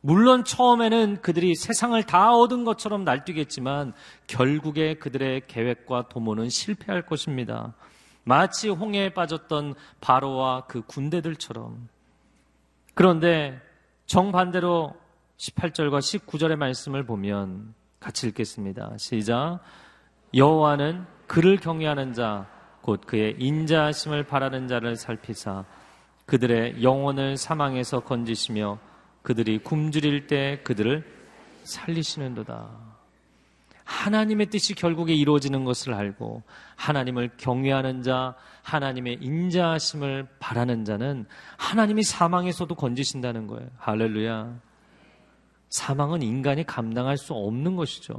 물론 0.00 0.44
처음에는 0.44 1.20
그들이 1.22 1.54
세상을 1.54 2.02
다 2.04 2.34
얻은 2.34 2.64
것처럼 2.64 3.04
날뛰겠지만 3.04 3.92
결국에 4.26 4.94
그들의 4.94 5.46
계획과 5.46 6.08
도모는 6.08 6.48
실패할 6.48 7.06
것입니다. 7.06 7.74
마치 8.24 8.68
홍해에 8.68 9.14
빠졌던 9.14 9.74
바로와 10.00 10.66
그 10.66 10.82
군대들처럼. 10.82 11.88
그런데 12.94 13.60
정반대로 14.06 14.94
18절과 15.38 15.98
19절의 15.98 16.56
말씀을 16.56 17.04
보면 17.04 17.74
같이 18.00 18.28
읽겠습니다. 18.28 18.92
시작. 18.98 19.60
여호와는 20.34 21.04
그를 21.26 21.56
경외하는 21.56 22.12
자, 22.12 22.46
곧 22.80 23.00
그의 23.06 23.36
인자하심을 23.38 24.24
바라는 24.24 24.68
자를 24.68 24.96
살피사 24.96 25.64
그들의 26.26 26.82
영혼을 26.82 27.36
사망에서 27.36 28.00
건지시며 28.00 28.78
그들이 29.22 29.58
굶주릴 29.58 30.26
때 30.26 30.60
그들을 30.64 31.04
살리시는도다. 31.64 32.70
하나님의 33.84 34.46
뜻이 34.46 34.74
결국에 34.74 35.14
이루어지는 35.14 35.64
것을 35.64 35.94
알고 35.94 36.42
하나님을 36.76 37.30
경외하는 37.36 38.02
자, 38.02 38.34
하나님의 38.62 39.18
인자하심을 39.20 40.28
바라는 40.38 40.84
자는 40.84 41.26
하나님이 41.58 42.02
사망에서도 42.02 42.74
건지신다는 42.74 43.46
거예요. 43.46 43.68
할렐루야. 43.78 44.60
사망은 45.70 46.22
인간이 46.22 46.64
감당할 46.64 47.16
수 47.16 47.34
없는 47.34 47.76
것이죠. 47.76 48.14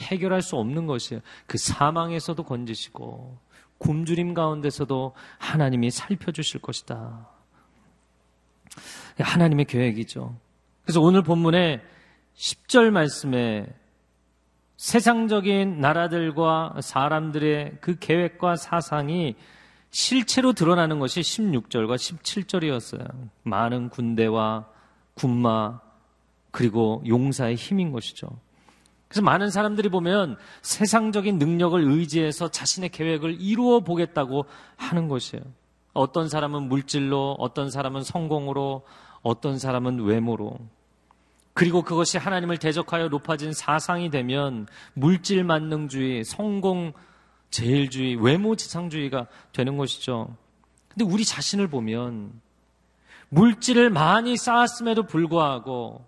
해결할 0.00 0.42
수 0.42 0.56
없는 0.56 0.86
것이에요. 0.86 1.20
그 1.46 1.58
사망에서도 1.58 2.42
건지시고 2.42 3.38
굶주림 3.78 4.34
가운데서도 4.34 5.14
하나님이 5.38 5.90
살펴주실 5.90 6.60
것이다. 6.60 7.28
하나님의 9.18 9.66
계획이죠. 9.66 10.34
그래서 10.82 11.00
오늘 11.00 11.22
본문에 11.22 11.82
10절 12.34 12.90
말씀에 12.90 13.66
세상적인 14.76 15.80
나라들과 15.80 16.74
사람들의 16.80 17.78
그 17.80 17.96
계획과 17.98 18.56
사상이 18.56 19.36
실체로 19.94 20.52
드러나는 20.52 20.98
것이 20.98 21.20
16절과 21.20 21.94
17절이었어요. 21.94 23.06
많은 23.44 23.90
군대와 23.90 24.66
군마 25.14 25.80
그리고 26.50 27.00
용사의 27.06 27.54
힘인 27.54 27.92
것이죠. 27.92 28.26
그래서 29.06 29.22
많은 29.22 29.50
사람들이 29.50 29.90
보면 29.90 30.36
세상적인 30.62 31.38
능력을 31.38 31.80
의지해서 31.80 32.50
자신의 32.50 32.88
계획을 32.88 33.40
이루어 33.40 33.84
보겠다고 33.84 34.46
하는 34.74 35.06
것이에요. 35.06 35.44
어떤 35.92 36.28
사람은 36.28 36.64
물질로, 36.64 37.36
어떤 37.38 37.70
사람은 37.70 38.02
성공으로, 38.02 38.84
어떤 39.22 39.60
사람은 39.60 40.00
외모로. 40.00 40.58
그리고 41.52 41.82
그것이 41.82 42.18
하나님을 42.18 42.58
대적하여 42.58 43.10
높아진 43.10 43.52
사상이 43.52 44.10
되면 44.10 44.66
물질 44.92 45.44
만능주의, 45.44 46.24
성공 46.24 46.94
제일주의, 47.54 48.16
외모 48.16 48.56
지상주의가 48.56 49.28
되는 49.52 49.76
것이죠. 49.76 50.36
근데 50.88 51.04
우리 51.04 51.24
자신을 51.24 51.68
보면 51.68 52.32
물질을 53.28 53.90
많이 53.90 54.36
쌓았음에도 54.36 55.04
불구하고 55.04 56.04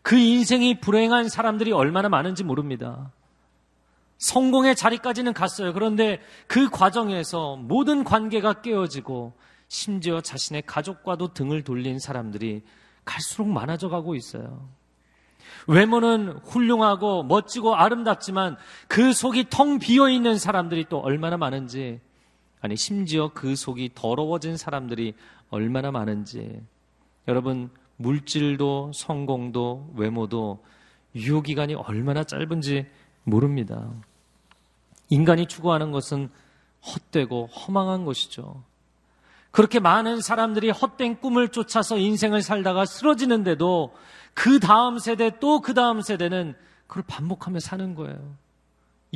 그 0.00 0.16
인생이 0.16 0.80
불행한 0.80 1.28
사람들이 1.28 1.72
얼마나 1.72 2.08
많은지 2.08 2.44
모릅니다. 2.44 3.12
성공의 4.16 4.74
자리까지는 4.74 5.34
갔어요. 5.34 5.74
그런데 5.74 6.18
그 6.46 6.70
과정에서 6.70 7.56
모든 7.56 8.02
관계가 8.02 8.62
깨어지고 8.62 9.34
심지어 9.68 10.22
자신의 10.22 10.62
가족과도 10.62 11.34
등을 11.34 11.62
돌린 11.62 11.98
사람들이 11.98 12.62
갈수록 13.04 13.48
많아져 13.48 13.90
가고 13.90 14.14
있어요. 14.14 14.66
외모는 15.66 16.38
훌륭하고 16.44 17.22
멋지고 17.22 17.74
아름답지만 17.74 18.56
그 18.88 19.12
속이 19.12 19.46
텅 19.50 19.78
비어 19.78 20.08
있는 20.08 20.38
사람들이 20.38 20.86
또 20.88 20.98
얼마나 20.98 21.36
많은지, 21.36 22.00
아니, 22.60 22.76
심지어 22.76 23.30
그 23.32 23.56
속이 23.56 23.92
더러워진 23.94 24.56
사람들이 24.56 25.14
얼마나 25.50 25.90
많은지. 25.90 26.60
여러분, 27.28 27.70
물질도 27.96 28.92
성공도 28.94 29.92
외모도 29.94 30.62
유효기간이 31.14 31.74
얼마나 31.74 32.24
짧은지 32.24 32.86
모릅니다. 33.24 33.90
인간이 35.10 35.46
추구하는 35.46 35.90
것은 35.90 36.30
헛되고 36.82 37.46
허망한 37.46 38.04
것이죠. 38.04 38.62
그렇게 39.50 39.80
많은 39.80 40.20
사람들이 40.20 40.70
헛된 40.70 41.20
꿈을 41.20 41.48
쫓아서 41.48 41.98
인생을 41.98 42.42
살다가 42.42 42.84
쓰러지는데도 42.84 43.92
그 44.34 44.60
다음 44.60 44.98
세대 44.98 45.38
또 45.38 45.60
그 45.60 45.74
다음 45.74 46.00
세대는 46.00 46.54
그걸 46.86 47.04
반복하며 47.06 47.60
사는 47.60 47.94
거예요. 47.94 48.36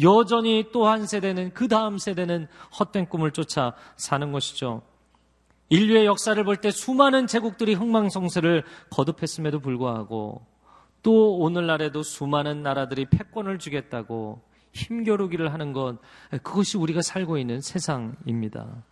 여전히 0.02 0.70
또 0.72 0.88
한 0.88 1.06
세대는 1.06 1.54
그 1.54 1.68
다음 1.68 1.98
세대는 1.98 2.48
헛된 2.78 3.08
꿈을 3.08 3.30
쫓아 3.30 3.74
사는 3.96 4.32
것이죠. 4.32 4.82
인류의 5.70 6.06
역사를 6.06 6.42
볼 6.44 6.56
때 6.56 6.70
수많은 6.70 7.26
제국들이 7.26 7.74
흥망성쇠를 7.74 8.64
거듭했음에도 8.90 9.60
불구하고 9.60 10.44
또 11.02 11.38
오늘날에도 11.38 12.02
수많은 12.02 12.62
나라들이 12.62 13.06
패권을 13.06 13.58
주겠다고 13.58 14.42
힘겨루기를 14.72 15.52
하는 15.52 15.72
것, 15.72 15.98
그것이 16.42 16.76
우리가 16.76 17.00
살고 17.02 17.38
있는 17.38 17.60
세상입니다. 17.60 18.82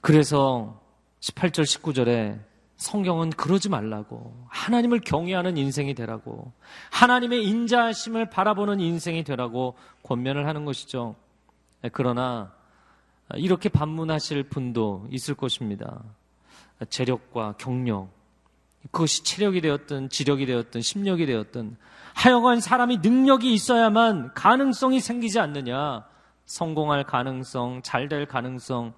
그래서 0.00 0.80
18절, 1.20 1.62
19절에 1.62 2.40
성경은 2.82 3.30
그러지 3.30 3.68
말라고 3.68 4.34
하나님을 4.48 5.00
경외하는 5.00 5.56
인생이 5.56 5.94
되라고 5.94 6.52
하나님의 6.90 7.46
인자하심을 7.46 8.28
바라보는 8.28 8.80
인생이 8.80 9.24
되라고 9.24 9.76
권면을 10.02 10.46
하는 10.46 10.64
것이죠. 10.64 11.14
그러나 11.92 12.52
이렇게 13.36 13.68
반문하실 13.68 14.44
분도 14.44 15.06
있을 15.10 15.34
것입니다. 15.34 16.02
재력과 16.90 17.54
경력, 17.56 18.10
그것이 18.90 19.22
체력이 19.22 19.60
되었든 19.60 20.08
지력이 20.08 20.44
되었든 20.46 20.80
심력이 20.80 21.24
되었든 21.26 21.76
하여간 22.14 22.60
사람이 22.60 22.98
능력이 22.98 23.54
있어야만 23.54 24.34
가능성이 24.34 25.00
생기지 25.00 25.38
않느냐. 25.38 26.04
성공할 26.44 27.04
가능성, 27.04 27.82
잘 27.82 28.08
될 28.08 28.26
가능성, 28.26 28.92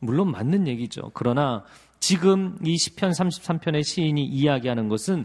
물론 0.00 0.32
맞는 0.32 0.66
얘기죠. 0.66 1.10
그러나 1.14 1.64
지금 2.02 2.58
이 2.64 2.76
시편 2.76 3.12
33편의 3.12 3.84
시인이 3.84 4.24
이야기하는 4.24 4.88
것은 4.88 5.24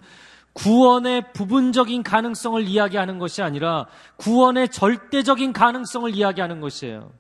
구원의 0.54 1.34
부분적인 1.34 2.04
가능성을 2.04 2.68
이야기하는 2.68 3.18
것이 3.18 3.42
아니라 3.42 3.88
구원의 4.18 4.70
절대적인 4.70 5.54
가능성을 5.54 6.14
이야기하는 6.14 6.62
것이에요. 6.62 7.12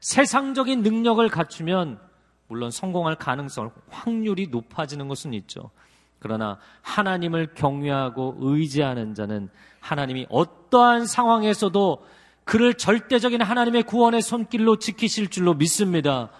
세상적인 0.00 0.82
능력을 0.82 1.26
갖추면 1.28 2.00
물론 2.48 2.72
성공할 2.72 3.14
가능성, 3.14 3.70
확률이 3.88 4.48
높아지는 4.48 5.06
것은 5.06 5.32
있죠. 5.34 5.70
그러나 6.18 6.58
하나님을 6.82 7.54
경외하고 7.54 8.38
의지하는 8.40 9.14
자는 9.14 9.48
하나님이 9.78 10.26
어떠한 10.28 11.06
상황에서도 11.06 12.04
그를 12.42 12.74
절대적인 12.74 13.42
하나님의 13.42 13.84
구원의 13.84 14.22
손길로 14.22 14.80
지키실 14.80 15.30
줄로 15.30 15.54
믿습니다. 15.54 16.30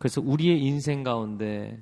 그래서 0.00 0.22
우리의 0.22 0.62
인생 0.62 1.02
가운데 1.04 1.78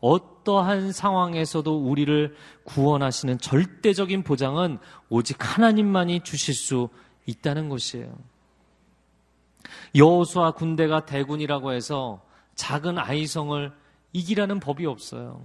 어떠한 0.00 0.92
상황에서도 0.92 1.74
우리를 1.74 2.36
구원하시는 2.64 3.38
절대적인 3.38 4.24
보장은 4.24 4.78
오직 5.08 5.38
하나님만이 5.40 6.20
주실 6.20 6.52
수 6.52 6.90
있다는 7.24 7.70
것이에요. 7.70 8.14
여호수아 9.94 10.50
군대가 10.50 11.06
대군이라고 11.06 11.72
해서 11.72 12.20
작은 12.56 12.98
아이성을 12.98 13.72
이기라는 14.12 14.60
법이 14.60 14.84
없어요. 14.84 15.42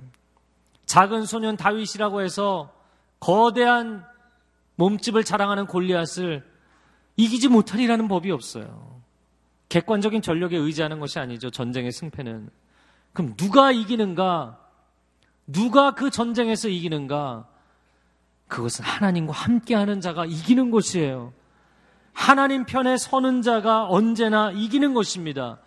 작은 0.85 1.25
소년 1.25 1.55
다윗이라고 1.55 2.21
해서 2.21 2.73
거대한 3.21 4.03
몸집을 4.75 5.23
자랑하는 5.23 5.65
골리앗을 5.67 6.45
이기지 7.15 7.47
못하리라는 7.47 8.09
법이 8.09 8.31
없어요. 8.31 8.96
객관적인 9.69 10.21
전력에 10.21 10.57
의지하는 10.57 10.99
것이 10.99 11.19
아니죠. 11.19 11.49
전쟁의 11.49 11.91
승패는. 11.91 12.49
그럼 13.13 13.35
누가 13.35 13.71
이기는가? 13.71 14.59
누가 15.45 15.91
그 15.91 16.09
전쟁에서 16.09 16.69
이기는가? 16.69 17.47
그것은 18.47 18.85
하나님과 18.85 19.33
함께하는 19.33 20.01
자가 20.01 20.25
이기는 20.25 20.71
것이에요. 20.71 21.33
하나님 22.13 22.65
편에 22.65 22.97
서는 22.97 23.41
자가 23.41 23.87
언제나 23.89 24.51
이기는 24.51 24.93
것입니다. 24.93 25.59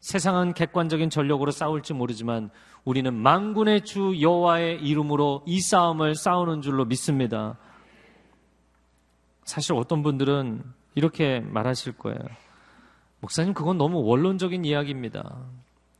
세상은 0.00 0.54
객관적인 0.54 1.10
전력으로 1.10 1.52
싸울지 1.52 1.92
모르지만 1.92 2.50
우리는 2.84 3.14
만군의 3.14 3.84
주 3.84 4.20
여호와의 4.20 4.82
이름으로 4.82 5.44
이 5.46 5.60
싸움을 5.60 6.16
싸우는 6.16 6.62
줄로 6.62 6.84
믿습니다. 6.84 7.56
사실 9.44 9.74
어떤 9.74 10.02
분들은 10.02 10.64
이렇게 10.96 11.40
말하실 11.40 11.92
거예요. 11.92 12.18
목사님, 13.22 13.54
그건 13.54 13.78
너무 13.78 14.02
원론적인 14.02 14.64
이야기입니다. 14.64 15.46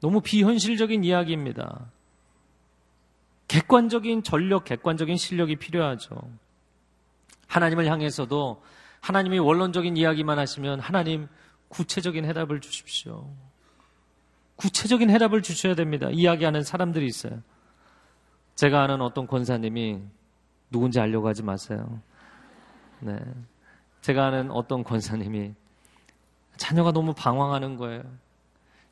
너무 0.00 0.20
비현실적인 0.20 1.04
이야기입니다. 1.04 1.86
객관적인 3.46 4.24
전력, 4.24 4.64
객관적인 4.64 5.16
실력이 5.16 5.56
필요하죠. 5.56 6.16
하나님을 7.46 7.86
향해서도 7.86 8.60
하나님이 9.00 9.38
원론적인 9.38 9.96
이야기만 9.96 10.38
하시면 10.40 10.80
하나님 10.80 11.28
구체적인 11.68 12.24
해답을 12.24 12.60
주십시오. 12.60 13.30
구체적인 14.56 15.08
해답을 15.08 15.42
주셔야 15.42 15.76
됩니다. 15.76 16.08
이야기하는 16.10 16.64
사람들이 16.64 17.06
있어요. 17.06 17.40
제가 18.56 18.82
아는 18.82 19.00
어떤 19.00 19.28
권사님이 19.28 20.00
누군지 20.70 20.98
알려고 20.98 21.28
하지 21.28 21.44
마세요. 21.44 22.00
네. 22.98 23.16
제가 24.00 24.26
아는 24.26 24.50
어떤 24.50 24.82
권사님이 24.82 25.54
자녀가 26.56 26.92
너무 26.92 27.14
방황하는 27.14 27.76
거예요. 27.76 28.02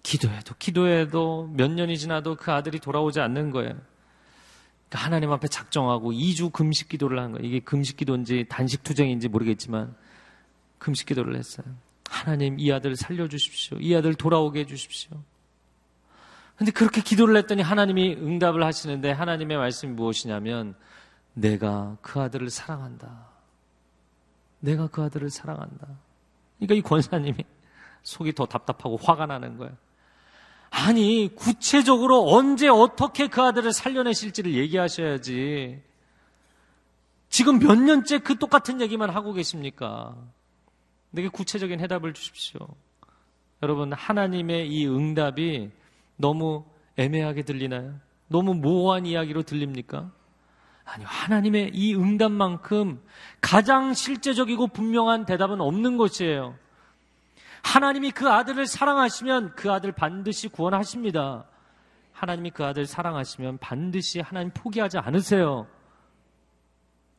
기도해도 0.03 0.55
기도해도 0.59 1.51
몇 1.53 1.71
년이 1.71 1.99
지나도 1.99 2.37
그 2.37 2.53
아들이 2.53 2.79
돌아오지 2.81 3.21
않는 3.21 3.51
거예요. 3.51 3.75
그러니까 4.89 5.07
하나님 5.07 5.31
앞에 5.33 5.49
작정하고 5.49 6.13
2주 6.13 6.53
금식 6.53 6.89
기도를 6.89 7.21
한 7.21 7.33
거예요. 7.33 7.47
이게 7.47 7.61
금식 7.61 7.97
기도인지 7.97 8.47
단식 8.49 8.83
투쟁인지 8.83 9.29
모르겠지만 9.29 9.95
금식 10.79 11.07
기도를 11.07 11.37
했어요. 11.37 11.67
하나님 12.09 12.59
이 12.59 12.73
아들 12.73 12.97
살려주십시오. 12.97 13.79
이 13.81 13.95
아들 13.95 14.15
돌아오게 14.15 14.61
해주십시오. 14.61 15.17
근데 16.57 16.73
그렇게 16.73 17.01
기도를 17.01 17.37
했더니 17.37 17.63
하나님이 17.63 18.15
응답을 18.15 18.63
하시는데 18.63 19.13
하나님의 19.13 19.57
말씀이 19.57 19.93
무엇이냐면 19.93 20.75
내가 21.33 21.97
그 22.03 22.21
아들을 22.21 22.51
사랑한다. 22.51 23.29
내가 24.59 24.89
그 24.89 25.03
아들을 25.03 25.31
사랑한다. 25.31 25.87
그러니까 26.61 26.75
이 26.75 26.83
권사님이 26.83 27.45
속이 28.03 28.35
더 28.35 28.47
답답하고 28.47 28.97
화가 28.97 29.27
나는 29.27 29.57
거예요. 29.57 29.77
아니, 30.71 31.31
구체적으로 31.35 32.31
언제 32.31 32.69
어떻게 32.69 33.27
그 33.27 33.43
아들을 33.43 33.73
살려내실지를 33.73 34.55
얘기하셔야지. 34.55 35.83
지금 37.29 37.59
몇 37.59 37.77
년째 37.77 38.19
그 38.19 38.39
똑같은 38.39 38.81
얘기만 38.81 39.11
하고 39.11 39.33
계십니까? 39.33 40.17
내게 41.11 41.29
구체적인 41.29 41.81
해답을 41.81 42.15
주십시오. 42.15 42.61
여러분, 43.63 43.93
하나님의 43.93 44.69
이 44.69 44.87
응답이 44.87 45.71
너무 46.17 46.65
애매하게 46.97 47.43
들리나요? 47.43 47.95
너무 48.29 48.55
모호한 48.55 49.07
이야기로 49.07 49.43
들립니까? 49.43 50.13
아니요. 50.93 51.07
하나님의 51.09 51.71
이 51.73 51.95
응답만큼 51.95 53.01
가장 53.41 53.95
실제적이고 53.95 54.69
분명한 54.69 55.25
대답은 55.25 55.61
없는 55.61 55.97
것이에요. 55.97 56.57
하나님이 57.63 58.11
그 58.11 58.29
아들을 58.29 58.67
사랑하시면 58.67 59.55
그 59.55 59.71
아들 59.71 59.93
반드시 59.93 60.49
구원하십니다. 60.49 61.45
하나님이 62.13 62.51
그 62.51 62.65
아들 62.65 62.87
사랑하시면 62.87 63.59
반드시 63.59 64.21
하나님 64.21 64.51
포기하지 64.53 64.99
않으세요. 64.99 65.67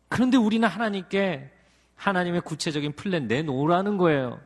그런데 0.10 0.38
우리는 0.38 0.68
하나님께 0.68 1.52
하나님의 1.96 2.42
구체적인 2.42 2.96
플랜 2.96 3.28
내놓으라는 3.28 3.98
거예요. 3.98 4.42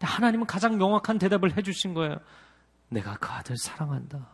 하나님은 0.00 0.46
가장 0.46 0.78
명확한 0.78 1.18
대답을 1.18 1.56
해주신 1.56 1.94
거예요. 1.94 2.18
내가 2.88 3.16
그 3.16 3.28
아들 3.30 3.56
사랑한다. 3.56 4.28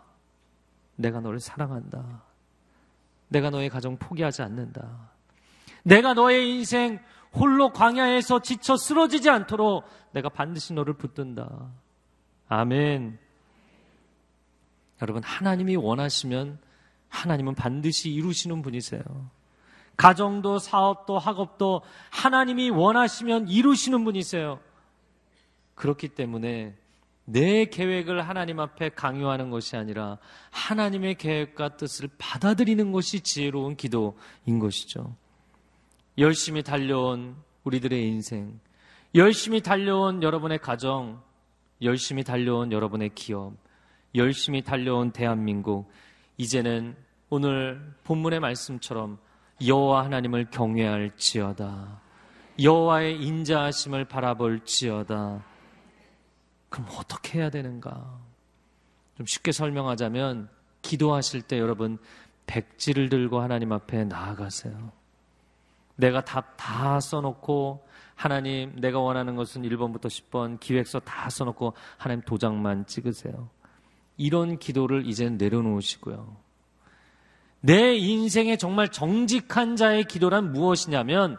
내가 0.96 1.20
너를 1.20 1.38
사랑한다. 1.38 2.27
내가 3.28 3.50
너의 3.50 3.68
가정 3.68 3.96
포기하지 3.98 4.42
않는다. 4.42 5.10
내가 5.82 6.14
너의 6.14 6.50
인생 6.50 6.98
홀로 7.32 7.72
광야에서 7.72 8.42
지쳐 8.42 8.76
쓰러지지 8.76 9.30
않도록 9.30 9.84
내가 10.12 10.28
반드시 10.28 10.72
너를 10.72 10.94
붙든다. 10.94 11.70
아멘. 12.48 13.18
여러분, 15.02 15.22
하나님이 15.22 15.76
원하시면 15.76 16.58
하나님은 17.08 17.54
반드시 17.54 18.10
이루시는 18.10 18.62
분이세요. 18.62 19.02
가정도 19.96 20.58
사업도 20.58 21.18
학업도 21.18 21.82
하나님이 22.10 22.70
원하시면 22.70 23.48
이루시는 23.48 24.04
분이세요. 24.04 24.60
그렇기 25.74 26.08
때문에 26.08 26.76
내 27.30 27.66
계획을 27.66 28.26
하나님 28.26 28.58
앞에 28.58 28.88
강요하는 28.88 29.50
것이 29.50 29.76
아니라 29.76 30.16
하나님의 30.50 31.16
계획과 31.16 31.76
뜻을 31.76 32.08
받아들이는 32.16 32.90
것이 32.90 33.20
지혜로운 33.20 33.76
기도인 33.76 34.58
것이죠. 34.58 35.14
열심히 36.16 36.62
달려온 36.62 37.36
우리들의 37.64 38.02
인생, 38.08 38.58
열심히 39.14 39.60
달려온 39.60 40.22
여러분의 40.22 40.58
가정, 40.58 41.20
열심히 41.82 42.24
달려온 42.24 42.72
여러분의 42.72 43.10
기업, 43.14 43.52
열심히 44.14 44.62
달려온 44.62 45.10
대한민국, 45.12 45.90
이제는 46.38 46.96
오늘 47.28 47.94
본문의 48.04 48.40
말씀처럼 48.40 49.18
여호와 49.66 50.04
하나님을 50.04 50.46
경외할지어다. 50.50 52.00
여호와의 52.62 53.22
인자하심을 53.22 54.06
바라볼지어다. 54.06 55.44
그럼 56.68 56.88
어떻게 56.96 57.38
해야 57.38 57.50
되는가? 57.50 58.20
좀 59.16 59.26
쉽게 59.26 59.52
설명하자면 59.52 60.48
기도하실 60.82 61.42
때 61.42 61.58
여러분 61.58 61.98
백지를 62.46 63.08
들고 63.08 63.40
하나님 63.40 63.72
앞에 63.72 64.04
나아가세요. 64.04 64.92
내가 65.96 66.24
답 66.24 66.56
다 66.56 67.00
써놓고 67.00 67.86
하나님 68.14 68.74
내가 68.80 68.98
원하는 69.00 69.36
것은 69.36 69.62
1번부터 69.62 70.06
10번 70.06 70.60
기획서 70.60 71.00
다 71.00 71.30
써놓고 71.30 71.74
하나님 71.96 72.22
도장만 72.22 72.86
찍으세요. 72.86 73.48
이런 74.16 74.58
기도를 74.58 75.06
이제 75.06 75.30
내려놓으시고요. 75.30 76.36
내 77.60 77.96
인생에 77.96 78.56
정말 78.56 78.90
정직한 78.90 79.76
자의 79.76 80.04
기도란 80.04 80.52
무엇이냐면 80.52 81.38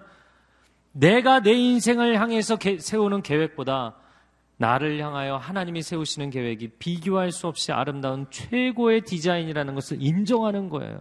내가 0.91 1.41
내 1.41 1.51
인생을 1.51 2.19
향해서 2.19 2.57
세우는 2.79 3.21
계획보다 3.21 3.95
나를 4.59 4.99
향하여 4.99 5.37
하나님이 5.37 5.81
세우시는 5.81 6.31
계획이 6.31 6.67
비교할 6.79 7.31
수 7.31 7.47
없이 7.47 7.71
아름다운 7.71 8.29
최고의 8.29 9.01
디자인이라는 9.01 9.73
것을 9.73 9.97
인정하는 10.01 10.67
거예요. 10.69 10.99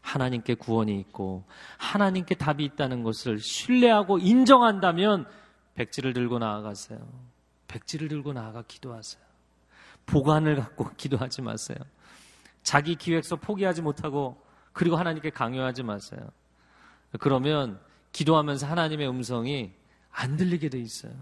하나님께 0.00 0.54
구원이 0.54 0.98
있고 0.98 1.44
하나님께 1.78 2.34
답이 2.34 2.64
있다는 2.64 3.04
것을 3.04 3.38
신뢰하고 3.38 4.18
인정한다면 4.18 5.24
백지를 5.76 6.12
들고 6.12 6.40
나아가세요. 6.40 6.98
백지를 7.68 8.08
들고 8.08 8.32
나아가 8.32 8.64
기도하세요. 8.66 9.22
보관을 10.06 10.56
갖고 10.56 10.90
기도하지 10.98 11.42
마세요. 11.42 11.78
자기 12.64 12.96
기획서 12.96 13.36
포기하지 13.36 13.82
못하고 13.82 14.42
그리고 14.72 14.96
하나님께 14.96 15.30
강요하지 15.30 15.84
마세요. 15.84 16.20
그러면 17.20 17.78
기도하면서 18.10 18.66
하나님의 18.66 19.08
음성이 19.08 19.72
안 20.10 20.36
들리게 20.36 20.70
돼 20.70 20.80
있어요. 20.80 21.12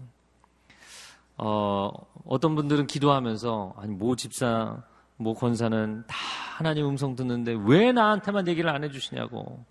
어, 1.41 1.89
어떤 2.25 2.55
분들은 2.55 2.87
기도하면서 2.87 3.75
아니 3.77 3.93
모 3.95 4.15
집사, 4.15 4.83
모 5.15 5.33
권사는 5.33 6.03
다 6.05 6.15
하나님 6.57 6.85
음성 6.85 7.15
듣는데 7.15 7.55
왜 7.65 7.93
나한테만 7.93 8.47
얘기를 8.47 8.69
안 8.69 8.83
해주시냐고. 8.83 9.63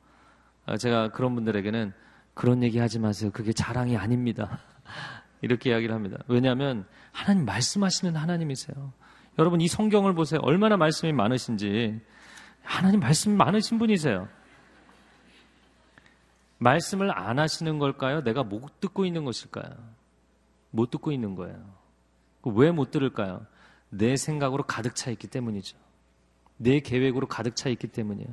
어, 0.66 0.77
제가 0.79 1.11
그런 1.11 1.35
분들에게는 1.35 1.93
그런 2.33 2.62
얘기 2.62 2.79
하지 2.79 2.99
마세요. 2.99 3.31
그게 3.33 3.53
자랑이 3.53 3.97
아닙니다. 3.97 4.61
이렇게 5.43 5.71
이야기를 5.71 5.95
합니다. 5.95 6.19
왜냐하면 6.27 6.87
하나님 7.12 7.45
말씀하시는 7.45 8.16
하나님이세요. 8.16 8.93
여러분 9.39 9.61
이 9.61 9.69
성경을 9.69 10.14
보세요. 10.14 10.41
얼마나 10.43 10.77
말씀이 10.79 11.12
많으신지 11.12 12.01
하나님 12.62 13.01
말씀이 13.01 13.37
많으신 13.37 13.79
분이세요. 13.79 14.27
말씀을 16.59 17.16
안 17.16 17.39
하시는 17.39 17.79
걸까요? 17.79 18.23
내가 18.23 18.43
못 18.43 18.81
듣고 18.81 19.05
있는 19.05 19.25
것일까요? 19.25 19.98
못 20.71 20.91
듣고 20.91 21.12
있는 21.12 21.35
거예요. 21.35 21.57
왜 22.45 22.71
못 22.71 22.91
들을까요? 22.91 23.47
내 23.91 24.16
생각으로 24.16 24.62
가득 24.64 24.95
차 24.95 25.11
있기 25.11 25.27
때문이죠. 25.27 25.77
내 26.57 26.81
계획으로 26.81 27.27
가득 27.27 27.57
차 27.57 27.69
있기 27.69 27.89
때문이에요. 27.89 28.29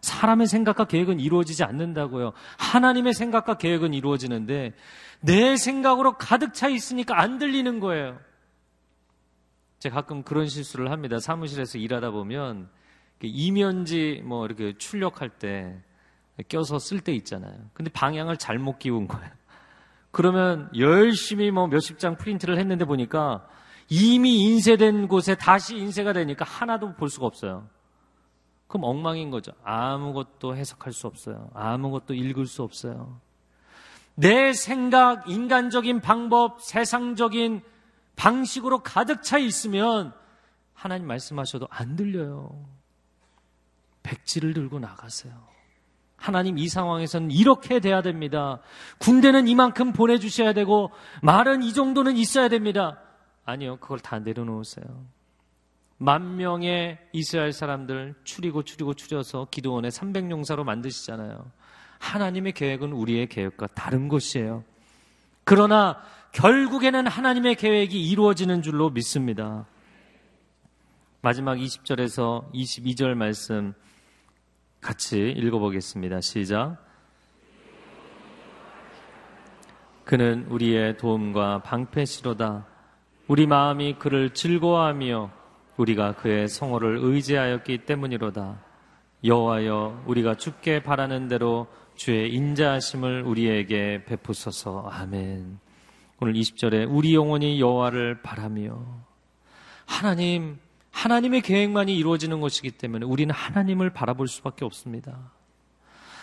사람의 0.00 0.48
생각과 0.48 0.86
계획은 0.86 1.20
이루어지지 1.20 1.62
않는다고요. 1.64 2.32
하나님의 2.58 3.14
생각과 3.14 3.56
계획은 3.56 3.94
이루어지는데 3.94 4.74
내 5.20 5.56
생각으로 5.56 6.18
가득 6.18 6.54
차 6.54 6.68
있으니까 6.68 7.20
안 7.20 7.38
들리는 7.38 7.78
거예요. 7.78 8.18
제가 9.78 9.96
가끔 9.96 10.22
그런 10.22 10.48
실수를 10.48 10.90
합니다. 10.90 11.18
사무실에서 11.18 11.78
일하다 11.78 12.10
보면 12.10 12.68
이면지 13.22 14.22
뭐 14.24 14.44
이렇게 14.46 14.76
출력할 14.76 15.30
때 15.38 15.80
껴서 16.48 16.78
쓸 16.78 17.00
때 17.00 17.12
있잖아요. 17.12 17.70
근데 17.72 17.90
방향을 17.92 18.36
잘못 18.36 18.78
끼운 18.78 19.06
거예요. 19.06 19.30
그러면 20.12 20.70
열심히 20.76 21.50
뭐 21.50 21.66
몇십 21.66 21.98
장 21.98 22.16
프린트를 22.16 22.58
했는데 22.58 22.84
보니까 22.84 23.48
이미 23.88 24.44
인쇄된 24.44 25.08
곳에 25.08 25.34
다시 25.34 25.76
인쇄가 25.76 26.12
되니까 26.12 26.44
하나도 26.44 26.94
볼 26.94 27.08
수가 27.08 27.26
없어요. 27.26 27.68
그럼 28.68 28.84
엉망인 28.84 29.30
거죠. 29.30 29.52
아무것도 29.64 30.54
해석할 30.56 30.92
수 30.92 31.06
없어요. 31.06 31.50
아무것도 31.54 32.14
읽을 32.14 32.46
수 32.46 32.62
없어요. 32.62 33.20
내 34.14 34.52
생각, 34.52 35.28
인간적인 35.28 36.00
방법, 36.00 36.62
세상적인 36.62 37.62
방식으로 38.16 38.82
가득 38.82 39.22
차 39.22 39.38
있으면 39.38 40.12
하나님 40.74 41.06
말씀하셔도 41.06 41.66
안 41.70 41.96
들려요. 41.96 42.66
백지를 44.02 44.52
들고 44.52 44.78
나가세요. 44.78 45.51
하나님 46.22 46.56
이 46.56 46.68
상황에서는 46.68 47.32
이렇게 47.32 47.80
돼야 47.80 48.00
됩니다. 48.00 48.60
군대는 48.98 49.48
이만큼 49.48 49.92
보내주셔야 49.92 50.52
되고 50.52 50.92
말은 51.20 51.64
이 51.64 51.72
정도는 51.74 52.16
있어야 52.16 52.48
됩니다. 52.48 53.00
아니요, 53.44 53.78
그걸 53.80 53.98
다 53.98 54.20
내려놓으세요. 54.20 54.86
만 55.98 56.36
명의 56.36 56.98
이스라엘 57.12 57.52
사람들 57.52 58.14
추리고 58.22 58.62
추리고 58.62 58.94
추려서 58.94 59.48
기도원에 59.50 59.88
300용사로 59.88 60.62
만드시잖아요. 60.62 61.50
하나님의 61.98 62.52
계획은 62.52 62.92
우리의 62.92 63.28
계획과 63.28 63.66
다른 63.74 64.06
것이에요. 64.06 64.62
그러나 65.42 66.02
결국에는 66.32 67.08
하나님의 67.08 67.56
계획이 67.56 68.00
이루어지는 68.00 68.62
줄로 68.62 68.90
믿습니다. 68.90 69.66
마지막 71.20 71.56
20절에서 71.56 72.52
22절 72.52 73.14
말씀 73.14 73.74
같이 74.82 75.30
읽어보겠습니다. 75.30 76.20
시작. 76.20 76.76
그는 80.04 80.44
우리의 80.48 80.98
도움과 80.98 81.62
방패시로다. 81.62 82.66
우리 83.28 83.46
마음이 83.46 83.94
그를 84.00 84.34
즐거워하며 84.34 85.30
우리가 85.76 86.16
그의 86.16 86.48
성호를 86.48 86.98
의지하였기 87.00 87.86
때문이로다. 87.86 88.60
여호와여 89.24 90.02
우리가 90.06 90.34
죽게 90.34 90.82
바라는 90.82 91.28
대로 91.28 91.68
주의 91.94 92.34
인자하심을 92.34 93.22
우리에게 93.22 94.04
베푸소서. 94.04 94.88
아멘. 94.90 95.60
오늘 96.20 96.34
20절에 96.34 96.88
우리 96.90 97.14
영혼이 97.14 97.60
여호와를 97.60 98.22
바라며 98.22 98.84
하나님 99.86 100.58
하나님의 100.92 101.40
계획만이 101.40 101.96
이루어지는 101.96 102.40
것이기 102.40 102.70
때문에 102.70 103.04
우리는 103.04 103.34
하나님을 103.34 103.90
바라볼 103.90 104.28
수밖에 104.28 104.64
없습니다. 104.64 105.32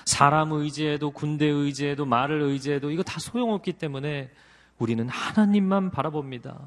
사람 0.06 0.54
의지에도 0.54 1.12
군대 1.12 1.46
의지에도 1.46 2.06
말을 2.06 2.42
의지해도 2.42 2.90
이거 2.92 3.04
다 3.04 3.20
소용없기 3.20 3.74
때문에 3.74 4.32
우리는 4.78 5.08
하나님만 5.10 5.92
바라봅니다. 5.92 6.58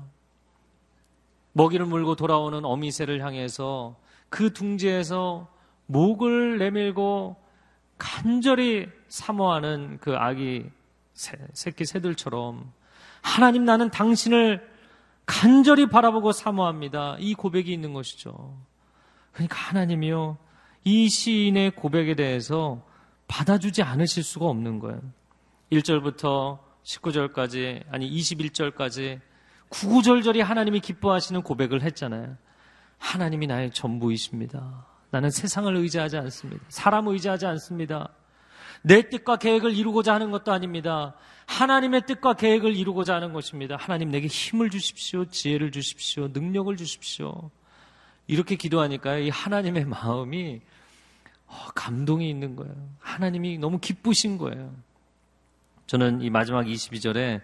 먹이를 1.52 1.86
물고 1.86 2.14
돌아오는 2.14 2.64
어미새를 2.64 3.24
향해서 3.24 3.96
그 4.28 4.52
둥지에서 4.52 5.48
목을 5.86 6.58
내밀고 6.58 7.36
간절히 7.98 8.88
사모하는 9.08 9.98
그 10.00 10.16
아기 10.16 10.64
새, 11.14 11.36
새끼 11.52 11.84
새들처럼 11.84 12.72
하나님 13.20 13.64
나는 13.64 13.90
당신을 13.90 14.71
간절히 15.26 15.86
바라보고 15.86 16.32
사모합니다. 16.32 17.16
이 17.18 17.34
고백이 17.34 17.72
있는 17.72 17.92
것이죠. 17.92 18.56
그러니까 19.32 19.56
하나님이요. 19.56 20.38
이 20.84 21.08
시인의 21.08 21.72
고백에 21.72 22.14
대해서 22.14 22.84
받아주지 23.28 23.82
않으실 23.82 24.22
수가 24.22 24.46
없는 24.46 24.78
거예요. 24.78 25.00
1절부터 25.70 26.58
19절까지, 26.82 27.84
아니 27.90 28.10
21절까지 28.10 29.20
구구절절히 29.68 30.40
하나님이 30.40 30.80
기뻐하시는 30.80 31.42
고백을 31.42 31.82
했잖아요. 31.82 32.36
하나님이 32.98 33.46
나의 33.46 33.70
전부이십니다. 33.70 34.86
나는 35.10 35.30
세상을 35.30 35.74
의지하지 35.74 36.18
않습니다. 36.18 36.62
사람 36.68 37.08
의지하지 37.08 37.46
않습니다. 37.46 38.10
내 38.82 39.08
뜻과 39.08 39.36
계획을 39.36 39.74
이루고자 39.74 40.14
하는 40.14 40.30
것도 40.30 40.52
아닙니다. 40.52 41.14
하나님의 41.46 42.06
뜻과 42.06 42.34
계획을 42.34 42.76
이루고자 42.76 43.14
하는 43.14 43.32
것입니다. 43.32 43.76
하나님 43.76 44.10
내게 44.10 44.26
힘을 44.26 44.70
주십시오. 44.70 45.24
지혜를 45.26 45.70
주십시오. 45.70 46.28
능력을 46.32 46.76
주십시오. 46.76 47.50
이렇게 48.26 48.56
기도하니까 48.56 49.18
이 49.18 49.28
하나님의 49.28 49.84
마음이 49.84 50.60
어, 51.46 51.54
감동이 51.74 52.28
있는 52.28 52.56
거예요. 52.56 52.74
하나님이 53.00 53.58
너무 53.58 53.78
기쁘신 53.78 54.38
거예요. 54.38 54.74
저는 55.86 56.22
이 56.22 56.30
마지막 56.30 56.64
22절에 56.64 57.42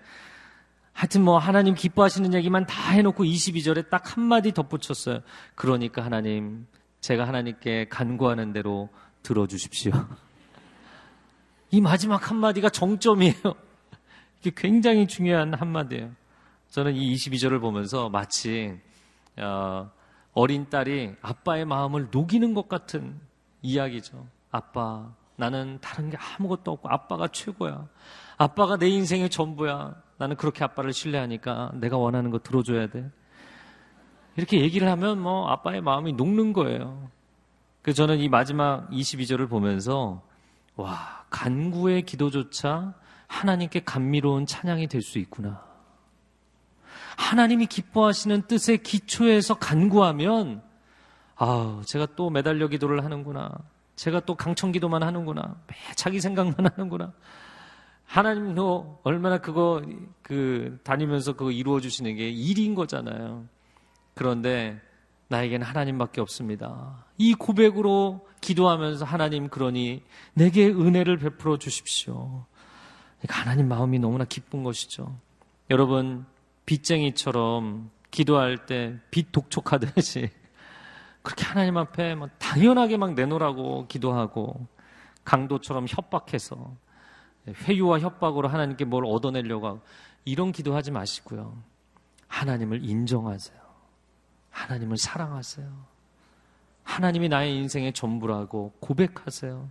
하여튼 0.99 1.22
뭐 1.22 1.39
하나님 1.39 1.74
기뻐하시는 1.74 2.34
얘기만 2.34 2.66
다 2.66 2.91
해놓고 2.91 3.22
22절에 3.22 3.89
딱 3.89 4.16
한마디 4.16 4.51
덧붙였어요. 4.51 5.20
그러니까 5.55 6.05
하나님, 6.05 6.66
제가 7.01 7.28
하나님께 7.28 7.86
간구하는 7.89 8.53
대로 8.53 8.89
들어주십시오. 9.22 9.93
이 11.71 11.81
마지막 11.81 12.31
한마디가 12.31 12.71
정점이에요. 12.71 13.35
이게 14.41 14.53
굉장히 14.57 15.07
중요한 15.07 15.55
한마디예요. 15.55 16.11
저는 16.71 16.95
이 16.95 17.14
22절을 17.14 17.61
보면서 17.61 18.09
마치 18.09 18.79
어, 19.37 19.91
어린 20.33 20.69
딸이 20.69 21.14
아빠의 21.21 21.64
마음을 21.64 22.09
녹이는 22.11 22.55
것 22.55 22.69
같은 22.69 23.21
이야기죠. 23.62 24.27
아빠, 24.51 25.12
나는 25.37 25.79
다른 25.81 26.11
게 26.11 26.16
아무것도 26.16 26.73
없고 26.73 26.89
아빠가 26.89 27.29
최고야. 27.29 27.87
아빠가 28.37 28.77
내 28.77 28.89
인생의 28.89 29.31
전부야. 29.31 29.95
나는 30.16 30.37
그렇게 30.37 30.64
아빠를 30.64 30.93
신뢰하니까 30.93 31.73
내가 31.75 31.97
원하는 31.97 32.31
거 32.31 32.39
들어줘야 32.39 32.89
돼. 32.89 33.11
이렇게 34.37 34.61
얘기를 34.61 34.89
하면 34.89 35.21
뭐 35.21 35.49
아빠의 35.49 35.81
마음이 35.81 36.12
녹는 36.12 36.53
거예요. 36.53 37.11
그래서 37.83 37.97
저는 37.99 38.19
이 38.19 38.29
마지막 38.29 38.89
22절을 38.91 39.49
보면서 39.49 40.23
와, 40.77 41.18
간구의 41.31 42.03
기도조차 42.03 42.95
하나님께 43.26 43.85
감미로운 43.85 44.47
찬양이 44.47 44.87
될 44.89 45.03
수 45.03 45.18
있구나. 45.18 45.66
하나님이 47.16 47.66
기뻐하시는 47.66 48.43
뜻의 48.43 48.79
기초에서 48.83 49.55
간구하면 49.55 50.62
아, 51.37 51.83
제가 51.85 52.07
또 52.16 52.31
매달려 52.31 52.68
기도를 52.68 53.05
하는구나. 53.05 53.51
제가 53.97 54.20
또 54.20 54.35
강청 54.35 54.72
기도만 54.72 55.03
하는구나. 55.03 55.57
매 55.66 55.74
자기 55.97 56.20
생각만 56.20 56.55
하는구나. 56.72 57.12
하나님도 58.07 59.01
얼마나 59.03 59.39
그거 59.39 59.83
그 60.22 60.79
다니면서 60.83 61.35
그거 61.35 61.51
이루어 61.51 61.81
주시는 61.81 62.16
게 62.16 62.29
일인 62.31 62.74
거잖아요. 62.74 63.47
그런데 64.14 64.81
나에게는 65.29 65.66
하나님밖에 65.66 66.20
없습니다. 66.20 67.05
이 67.18 67.35
고백으로 67.35 68.26
기도하면서 68.41 69.05
하나님 69.05 69.49
그러니 69.49 70.03
내게 70.35 70.66
은혜를 70.66 71.18
베풀어 71.18 71.59
주십시오. 71.59 72.45
하나님 73.29 73.68
마음이 73.68 73.99
너무나 73.99 74.24
기쁜 74.24 74.62
것이죠. 74.62 75.18
여러분 75.70 76.24
빚쟁이처럼 76.66 77.91
기도할 78.11 78.66
때 78.66 78.99
빚 79.11 79.33
독촉하듯이 79.33 80.31
그렇게 81.22 81.45
하나님 81.45 81.76
앞에 81.76 82.14
막 82.14 82.31
당연하게 82.39 82.97
막 82.97 83.14
내놓으라고 83.14 83.87
기도하고 83.87 84.66
강도처럼 85.24 85.87
협박해서 85.89 86.74
회유와 87.49 88.01
협박으로 88.01 88.49
하나님께 88.49 88.85
뭘 88.87 89.05
얻어내려고 89.05 89.66
하고 89.66 89.81
이런 90.24 90.53
기도하지 90.53 90.91
마시고요. 90.91 91.62
하나님을 92.29 92.85
인정하세요. 92.85 93.68
하나님을 94.59 94.96
사랑하세요. 94.96 95.66
하나님이 96.82 97.28
나의 97.28 97.54
인생의 97.56 97.92
전부라고 97.92 98.72
고백하세요. 98.80 99.70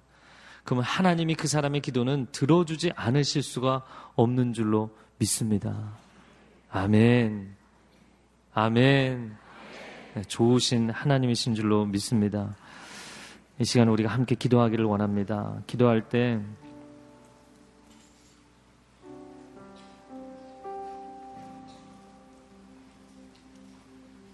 그러면 0.63 0.83
하나님이 0.83 1.35
그 1.35 1.47
사람의 1.47 1.81
기도는 1.81 2.27
들어주지 2.31 2.91
않으실 2.95 3.43
수가 3.43 3.83
없는 4.15 4.53
줄로 4.53 4.89
믿습니다. 5.17 5.93
아멘. 6.69 7.55
아멘. 8.53 9.35
네, 10.13 10.21
좋으신 10.23 10.89
하나님이신 10.89 11.55
줄로 11.55 11.85
믿습니다. 11.85 12.55
이 13.59 13.65
시간 13.65 13.89
우리가 13.89 14.09
함께 14.09 14.35
기도하기를 14.35 14.85
원합니다. 14.85 15.61
기도할 15.67 16.09
때 16.09 16.39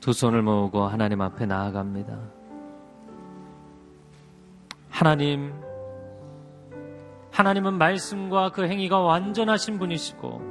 두 0.03 0.11
손을 0.11 0.41
모으고 0.41 0.83
하나님 0.83 1.21
앞에 1.21 1.45
나아갑니다. 1.45 2.19
하나님, 4.89 5.53
하나님은 7.31 7.77
말씀과 7.77 8.49
그 8.49 8.67
행위가 8.67 8.99
완전하신 8.99 9.79
분이시고, 9.79 10.41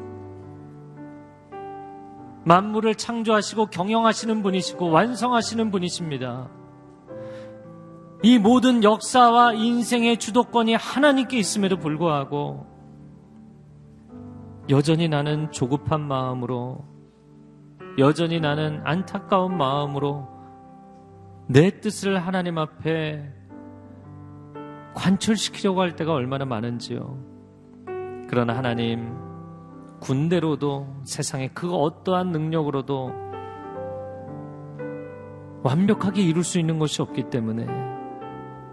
만물을 2.46 2.94
창조하시고 2.94 3.66
경영하시는 3.66 4.42
분이시고 4.42 4.88
완성하시는 4.88 5.70
분이십니다. 5.70 6.48
이 8.22 8.38
모든 8.38 8.82
역사와 8.82 9.52
인생의 9.52 10.16
주도권이 10.16 10.76
하나님께 10.76 11.36
있음에도 11.36 11.76
불구하고 11.76 12.66
여전히 14.70 15.08
나는 15.08 15.52
조급한 15.52 16.00
마음으로 16.00 16.91
여전히 17.98 18.40
나는 18.40 18.80
안타까운 18.84 19.56
마음으로 19.56 20.28
내 21.46 21.80
뜻을 21.80 22.18
하나님 22.18 22.58
앞에 22.58 23.30
관철시키려고 24.94 25.80
할 25.80 25.96
때가 25.96 26.12
얼마나 26.12 26.44
많은지요. 26.44 27.18
그러나 28.28 28.56
하나님, 28.56 29.14
군대로도 30.00 31.02
세상에 31.04 31.48
그 31.48 31.74
어떠한 31.74 32.30
능력으로도 32.30 33.12
완벽하게 35.62 36.22
이룰 36.22 36.42
수 36.42 36.58
있는 36.58 36.78
것이 36.78 37.02
없기 37.02 37.30
때문에 37.30 37.66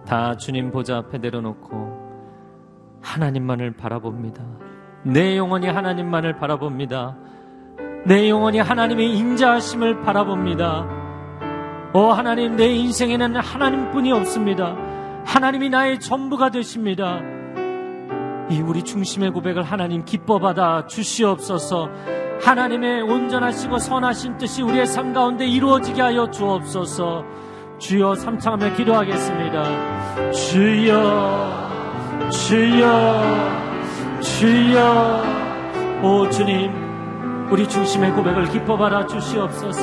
다 0.06 0.36
주님 0.38 0.72
보좌 0.72 0.98
앞에 0.98 1.20
내려놓고 1.20 3.00
하나님만을 3.02 3.76
바라봅니다. 3.76 4.44
내 5.04 5.38
영혼이 5.38 5.68
하나님만을 5.68 6.38
바라봅니다. 6.38 7.18
내 8.06 8.30
영혼이 8.30 8.60
하나님의 8.60 9.16
인자하심을 9.18 10.02
바라봅니다. 10.02 10.88
오 11.94 12.12
하나님 12.12 12.56
내 12.56 12.68
인생에는 12.68 13.36
하나님뿐이 13.36 14.12
없습니다. 14.12 14.76
하나님이 15.26 15.70
나의 15.70 16.00
전부가 16.00 16.50
되십니다. 16.50 17.20
이 18.50 18.62
우리 18.62 18.84
중심의 18.84 19.32
고백을 19.32 19.64
하나님 19.64 20.06
기뻐 20.06 20.40
받아 20.40 20.88
주시옵소서. 20.88 21.90
하나님의 22.42 23.02
온전하시고 23.02 23.78
선하신 23.78 24.38
뜻이 24.38 24.62
우리의 24.62 24.88
삶 24.88 25.14
가운데 25.14 25.46
이루어지게 25.46 26.02
하여 26.02 26.30
주옵소서. 26.32 27.24
주여 27.80 28.16
삼창하며 28.16 28.76
기도하겠습니다. 28.76 30.32
주여, 30.32 31.70
주여, 32.32 33.22
주여, 34.22 35.24
오 36.04 36.30
주님. 36.30 36.89
우리 37.52 37.68
중심의 37.68 38.12
고백을 38.12 38.48
기뻐 38.50 38.78
받아 38.78 39.08
주시옵소서. 39.08 39.82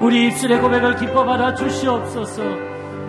우리 0.00 0.28
입술의 0.28 0.58
고백을 0.58 0.96
기뻐 0.96 1.22
받아 1.22 1.54
주시옵소서. 1.54 2.42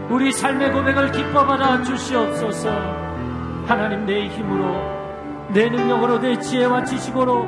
우리 0.09 0.34
삶의 0.34 0.74
고백을 0.74 1.11
기뻐 1.14 1.45
받아 1.45 1.82
주시옵소서. 1.82 2.70
하나님 3.66 4.05
내 4.05 4.28
힘으로, 4.28 5.47
내 5.53 5.70
능력으로, 5.70 6.20
내 6.20 6.38
지혜와 6.38 6.84
지식으로 6.84 7.47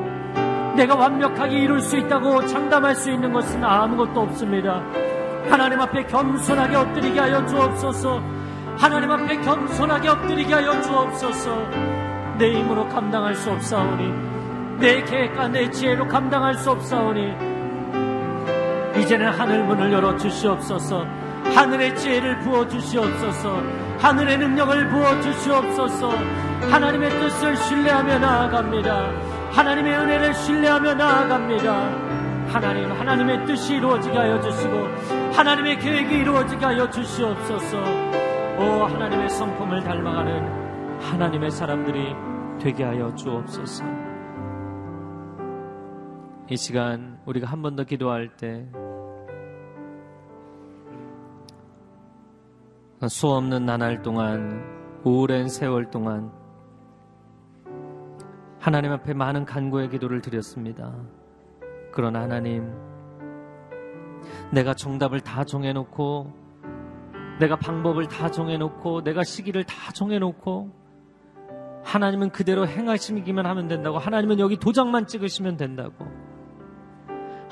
내가 0.78 0.96
완벽하게 0.96 1.58
이룰 1.58 1.82
수 1.82 1.98
있다고 1.98 2.46
장담할 2.46 2.96
수 2.96 3.12
있는 3.12 3.34
것은 3.34 3.62
아무것도 3.62 4.22
없습니다. 4.22 4.82
하나님 5.50 5.82
앞에 5.82 6.06
겸손하게 6.06 6.76
엎드리게 6.78 7.20
하여 7.20 7.46
주옵소서. 7.46 8.22
하나님 8.78 9.12
앞에 9.12 9.42
겸손하게 9.42 10.08
엎드리게 10.08 10.54
하여 10.54 10.82
주옵소서. 10.82 11.58
내 12.38 12.54
힘으로 12.54 12.88
감당할 12.88 13.36
수 13.36 13.52
없사오니 13.52 14.35
내 14.80 15.02
계획과 15.04 15.48
내 15.48 15.70
지혜로 15.70 16.08
감당할 16.08 16.56
수 16.56 16.72
없사오니 16.72 17.56
이제는 19.00 19.28
하늘 19.30 19.64
문을 19.64 19.92
열어 19.92 20.16
주시옵소서. 20.18 21.06
하늘의 21.54 21.96
지혜를 21.96 22.40
부어 22.40 22.68
주시옵소서. 22.68 23.62
하늘의 24.00 24.38
능력을 24.38 24.90
부어 24.90 25.22
주시옵소서. 25.22 26.10
하나님의 26.72 27.10
뜻을 27.10 27.56
신뢰하며 27.56 28.20
나아갑니다. 28.20 29.12
하나님의 29.52 29.98
은혜를 29.98 30.34
신뢰하며 30.34 30.94
나아갑니다. 30.96 32.16
하나님 32.48 32.92
하나님의 32.92 33.46
뜻이 33.46 33.76
이루어지게 33.76 34.18
하여 34.18 34.40
주시고 34.40 34.88
하나님의 35.34 35.80
계획이 35.80 36.16
이루어지게 36.16 36.66
하여 36.66 36.90
주시옵소서. 36.90 37.78
오 38.58 38.86
하나님의 38.86 39.30
성품을 39.30 39.84
닮아가는 39.84 41.02
하나님의 41.02 41.52
사람들이 41.52 42.16
되게 42.60 42.84
하여 42.84 43.14
주옵소서 43.16 44.05
이 46.50 46.58
시간 46.58 47.20
우리가 47.26 47.48
한 47.48 47.62
번 47.62 47.76
더 47.76 47.84
기도할 47.84 48.30
때 48.38 48.68
수없는 53.08 53.66
나날 53.66 54.02
동안 54.02 54.64
오랜 55.04 55.48
세월 55.50 55.90
동안 55.92 56.32
하나님 58.60 58.92
앞에 58.92 59.14
많은 59.14 59.46
간구의 59.46 59.90
기도를 59.90 60.22
드렸습니다. 60.22 60.94
그러나 61.92 62.22
하나님 62.22 62.72
내가 64.52 64.74
정답을 64.74 65.22
다 65.22 65.44
정해놓고 65.44 66.46
내가 67.40 67.58
방법을 67.58 68.08
다 68.08 68.30
정해놓고 68.32 69.04
내가 69.04 69.24
시기를 69.24 69.66
다 69.66 69.92
정해놓고 69.92 70.72
하나님은 71.84 72.30
그대로 72.32 72.66
행하시기만 72.68 73.46
하면 73.46 73.68
된다고 73.68 73.98
하나님은 74.00 74.40
여기 74.40 74.58
도장만 74.58 75.06
찍으시면 75.06 75.58
된다고 75.58 76.06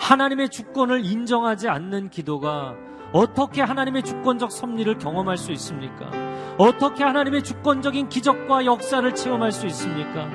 하나님의 0.03 0.49
주권을 0.49 1.05
인정하지 1.05 1.69
않는 1.69 2.09
기도가 2.09 2.75
어떻게 3.13 3.61
하나님의 3.61 4.03
주권적 4.03 4.51
섭리를 4.51 4.97
경험할 4.97 5.37
수 5.37 5.53
있습니까? 5.53 6.11
어떻게 6.57 7.05
하나님의 7.05 7.43
주권적인 7.43 8.09
기적과 8.09 8.65
역사를 8.65 9.15
체험할 9.15 9.53
수 9.53 9.65
있습니까? 9.67 10.29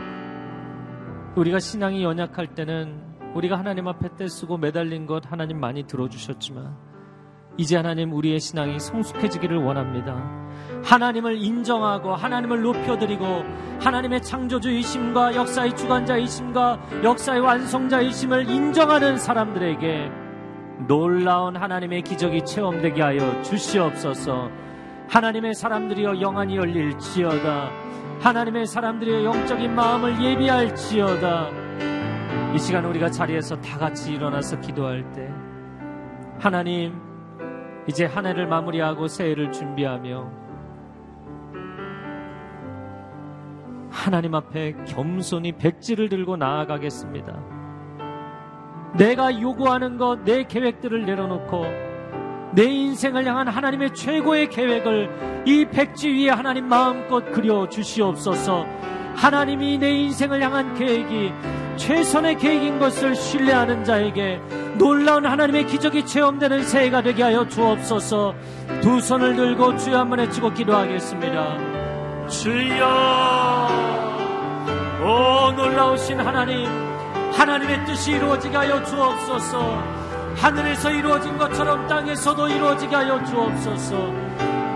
우리가 1.37 1.59
신앙이 1.59 2.03
연약할 2.03 2.55
때는 2.55 2.99
우리가 3.35 3.59
하나님 3.59 3.89
앞에 3.89 4.17
떼쓰고 4.17 4.57
매달린 4.57 5.05
것 5.05 5.31
하나님 5.31 5.61
많이 5.61 5.87
들어주셨지만 5.87 6.88
이제 7.59 7.77
하나님 7.77 8.13
우리의 8.13 8.39
신앙이 8.39 8.79
성숙해지기를 8.79 9.59
원합니다. 9.59 10.15
하나님을 10.85 11.43
인정하고 11.43 12.15
하나님을 12.15 12.63
높여드리고 12.63 13.45
하나님의 13.81 14.23
창조주이심과 14.23 15.35
역사의 15.35 15.77
주관자이심과 15.77 17.03
역사의 17.03 17.41
완성자이심을 17.41 18.49
인정하는 18.49 19.19
사람들에게 19.19 20.09
놀라운 20.87 21.57
하나님의 21.57 22.03
기적이 22.03 22.45
체험되게 22.45 23.03
하여 23.03 23.43
주시옵소서. 23.43 24.51
하나님의 25.09 25.55
사람들이여 25.55 26.21
영안이 26.21 26.57
열릴지어다. 26.57 27.71
하나님의 28.21 28.67
사람들이여 28.67 29.25
영적인 29.25 29.75
마음을 29.75 30.23
예비할지어다. 30.23 31.49
이 32.55 32.59
시간 32.59 32.85
우리가 32.85 33.11
자리에서 33.11 33.61
다 33.61 33.79
같이 33.79 34.13
일어나서 34.13 34.61
기도할 34.61 35.13
때 35.13 35.29
하나님 36.39 37.08
이제 37.89 38.05
한 38.05 38.27
해를 38.27 38.47
마무리하고 38.47 39.09
새해를 39.09 39.51
준비하며 39.51 40.31
하나님 43.91 44.35
앞에 44.35 44.75
겸손히 44.87 45.53
백지를 45.53 46.09
들고 46.09 46.37
나아가겠습니다. 46.37 47.59
내가 48.97 49.41
요구하는 49.41 49.97
것, 49.97 50.23
내 50.25 50.45
계획들을 50.45 51.07
내려놓고 51.07 51.65
내 52.53 52.65
인생을 52.65 53.27
향한 53.27 53.49
하나님의 53.49 53.95
최고의 53.95 54.49
계획을 54.51 55.45
이 55.47 55.65
백지 55.67 56.11
위에 56.11 56.31
하나님 56.31 56.69
마음껏 56.69 57.25
그려 57.33 57.69
주시옵소서. 57.69 58.67
하나님이 59.19 59.79
내 59.79 59.91
인생을 59.91 60.41
향한 60.41 60.75
계획이 60.75 61.33
최선의 61.77 62.39
계획인 62.39 62.79
것을 62.79 63.17
신뢰하는 63.17 63.83
자에게 63.83 64.41
놀라운 64.79 65.27
하나님의 65.27 65.67
기적이 65.67 66.07
체험되는 66.07 66.63
새해가 66.63 67.03
되게 67.03 67.25
하여 67.25 67.47
주옵소서. 67.49 68.35
두 68.81 69.01
손을 69.01 69.35
들고 69.35 69.77
주여 69.77 69.99
한번 69.99 70.21
외치고 70.21 70.53
기도하겠습니다. 70.55 72.29
주여, 72.29 73.69
오 75.03 75.51
놀라우신 75.53 76.21
하나님, 76.21 76.69
하나님의 77.33 77.87
뜻이 77.87 78.13
이루어지게 78.13 78.57
하여 78.57 78.85
주옵소서. 78.85 79.83
하늘에서 80.37 80.93
이루어진 80.93 81.37
것처럼 81.37 81.89
땅에서도 81.89 82.49
이루어지게 82.49 82.95
하여 82.95 83.25
주옵소서. 83.25 84.13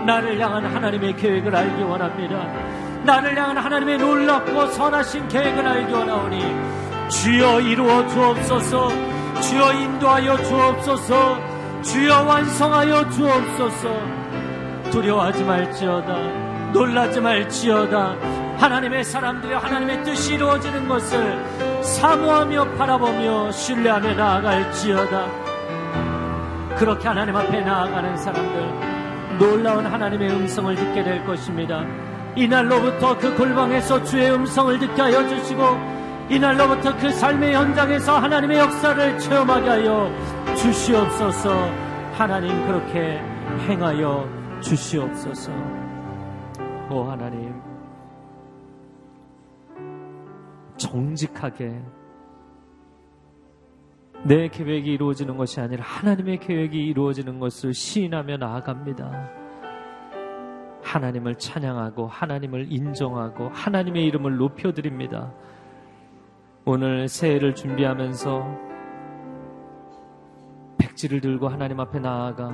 나를 0.05 0.37
향한 0.37 0.65
하나님의 0.65 1.15
계획을 1.15 1.55
알기 1.55 1.83
원합니다. 1.83 2.82
나를 3.03 3.37
향한 3.37 3.57
하나님의 3.57 3.97
놀랍고 3.97 4.67
선하신 4.67 5.27
계획을 5.27 5.67
알기 5.67 5.93
원하오니 5.93 6.73
주여 7.09 7.59
이루어 7.61 8.07
주옵소서. 8.07 8.89
주여 9.41 9.73
인도하여 9.73 10.37
주옵소서. 10.37 11.81
주여 11.81 12.23
완성하여 12.23 13.09
주옵소서. 13.09 13.89
두려워하지 14.91 15.43
말지어다. 15.43 16.71
놀라지 16.71 17.19
말지어다. 17.19 18.15
하나님의 18.57 19.03
사람들이 19.03 19.53
하나님의 19.53 20.03
뜻이 20.03 20.35
이루어지는 20.35 20.87
것을 20.87 21.83
사모하며 21.83 22.75
바라보며 22.75 23.51
신뢰하며 23.51 24.13
나아갈지어다. 24.13 25.25
그렇게 26.77 27.07
하나님 27.07 27.35
앞에 27.35 27.61
나아가는 27.61 28.17
사람들 28.17 29.37
놀라운 29.39 29.85
하나님의 29.85 30.29
음성을 30.29 30.73
듣게 30.75 31.03
될 31.03 31.25
것입니다. 31.25 31.83
이날로부터 32.35 33.17
그 33.17 33.35
골방에서 33.37 34.03
주의 34.03 34.31
음성을 34.31 34.79
듣게 34.79 35.01
하여 35.01 35.27
주시고 35.27 35.63
이날로부터 36.29 36.97
그 36.97 37.11
삶의 37.11 37.53
현장에서 37.53 38.17
하나님의 38.17 38.57
역사를 38.57 39.19
체험하게 39.19 39.69
하여 39.69 40.55
주시옵소서. 40.55 41.53
하나님 42.13 42.65
그렇게 42.65 43.19
행하여 43.67 44.27
주시옵소서. 44.61 45.51
오 46.89 47.03
하나님 47.03 47.53
정직하게 50.77 51.81
내 54.25 54.47
계획이 54.47 54.91
이루어지는 54.91 55.37
것이 55.37 55.59
아니라 55.59 55.83
하나님의 55.83 56.39
계획이 56.39 56.77
이루어지는 56.77 57.39
것을 57.39 57.73
시인하며 57.73 58.37
나아갑니다. 58.37 59.42
하나님을 60.83 61.35
찬양하고 61.35 62.07
하나님을 62.07 62.67
인정하고 62.71 63.49
하나님의 63.49 64.05
이름을 64.05 64.37
높여드립니다. 64.37 65.33
오늘 66.65 67.07
새해를 67.07 67.55
준비하면서 67.55 68.43
백지를 70.77 71.21
들고 71.21 71.47
하나님 71.47 71.79
앞에 71.79 71.99
나아가 71.99 72.51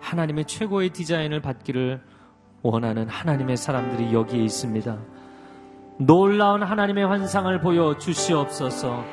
하나님의 0.00 0.44
최고의 0.44 0.90
디자인을 0.90 1.40
받기를 1.40 2.02
원하는 2.62 3.08
하나님의 3.08 3.56
사람들이 3.56 4.12
여기에 4.12 4.42
있습니다. 4.42 4.98
놀라운 5.98 6.62
하나님의 6.62 7.06
환상을 7.06 7.60
보여 7.60 7.96
주시옵소서. 7.96 9.04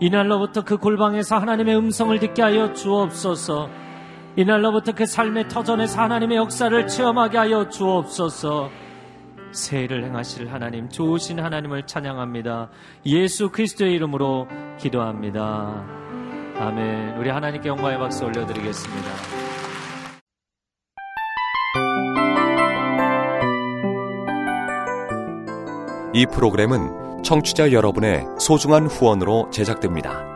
이날로부터 0.00 0.62
그 0.62 0.76
골방에서 0.76 1.38
하나님의 1.38 1.76
음성을 1.76 2.18
듣게 2.18 2.42
하여 2.42 2.72
주옵소서. 2.72 3.85
이날로부터 4.36 4.92
그 4.92 5.06
삶의 5.06 5.48
터전에서 5.48 6.02
하나님의 6.02 6.36
역사를 6.36 6.86
체험하게 6.86 7.38
하여 7.38 7.68
주옵소서. 7.70 8.70
새해를 9.50 10.04
행하실 10.04 10.52
하나님, 10.52 10.90
좋으신 10.90 11.40
하나님을 11.40 11.86
찬양합니다. 11.86 12.68
예수 13.06 13.50
그리스도의 13.50 13.94
이름으로 13.94 14.46
기도합니다. 14.78 15.86
아멘. 16.58 17.16
우리 17.18 17.30
하나님께 17.30 17.70
영광의 17.70 17.98
박수 17.98 18.26
올려드리겠습니다. 18.26 19.08
이 26.12 26.26
프로그램은 26.26 27.22
청취자 27.22 27.72
여러분의 27.72 28.26
소중한 28.38 28.86
후원으로 28.86 29.48
제작됩니다. 29.50 30.35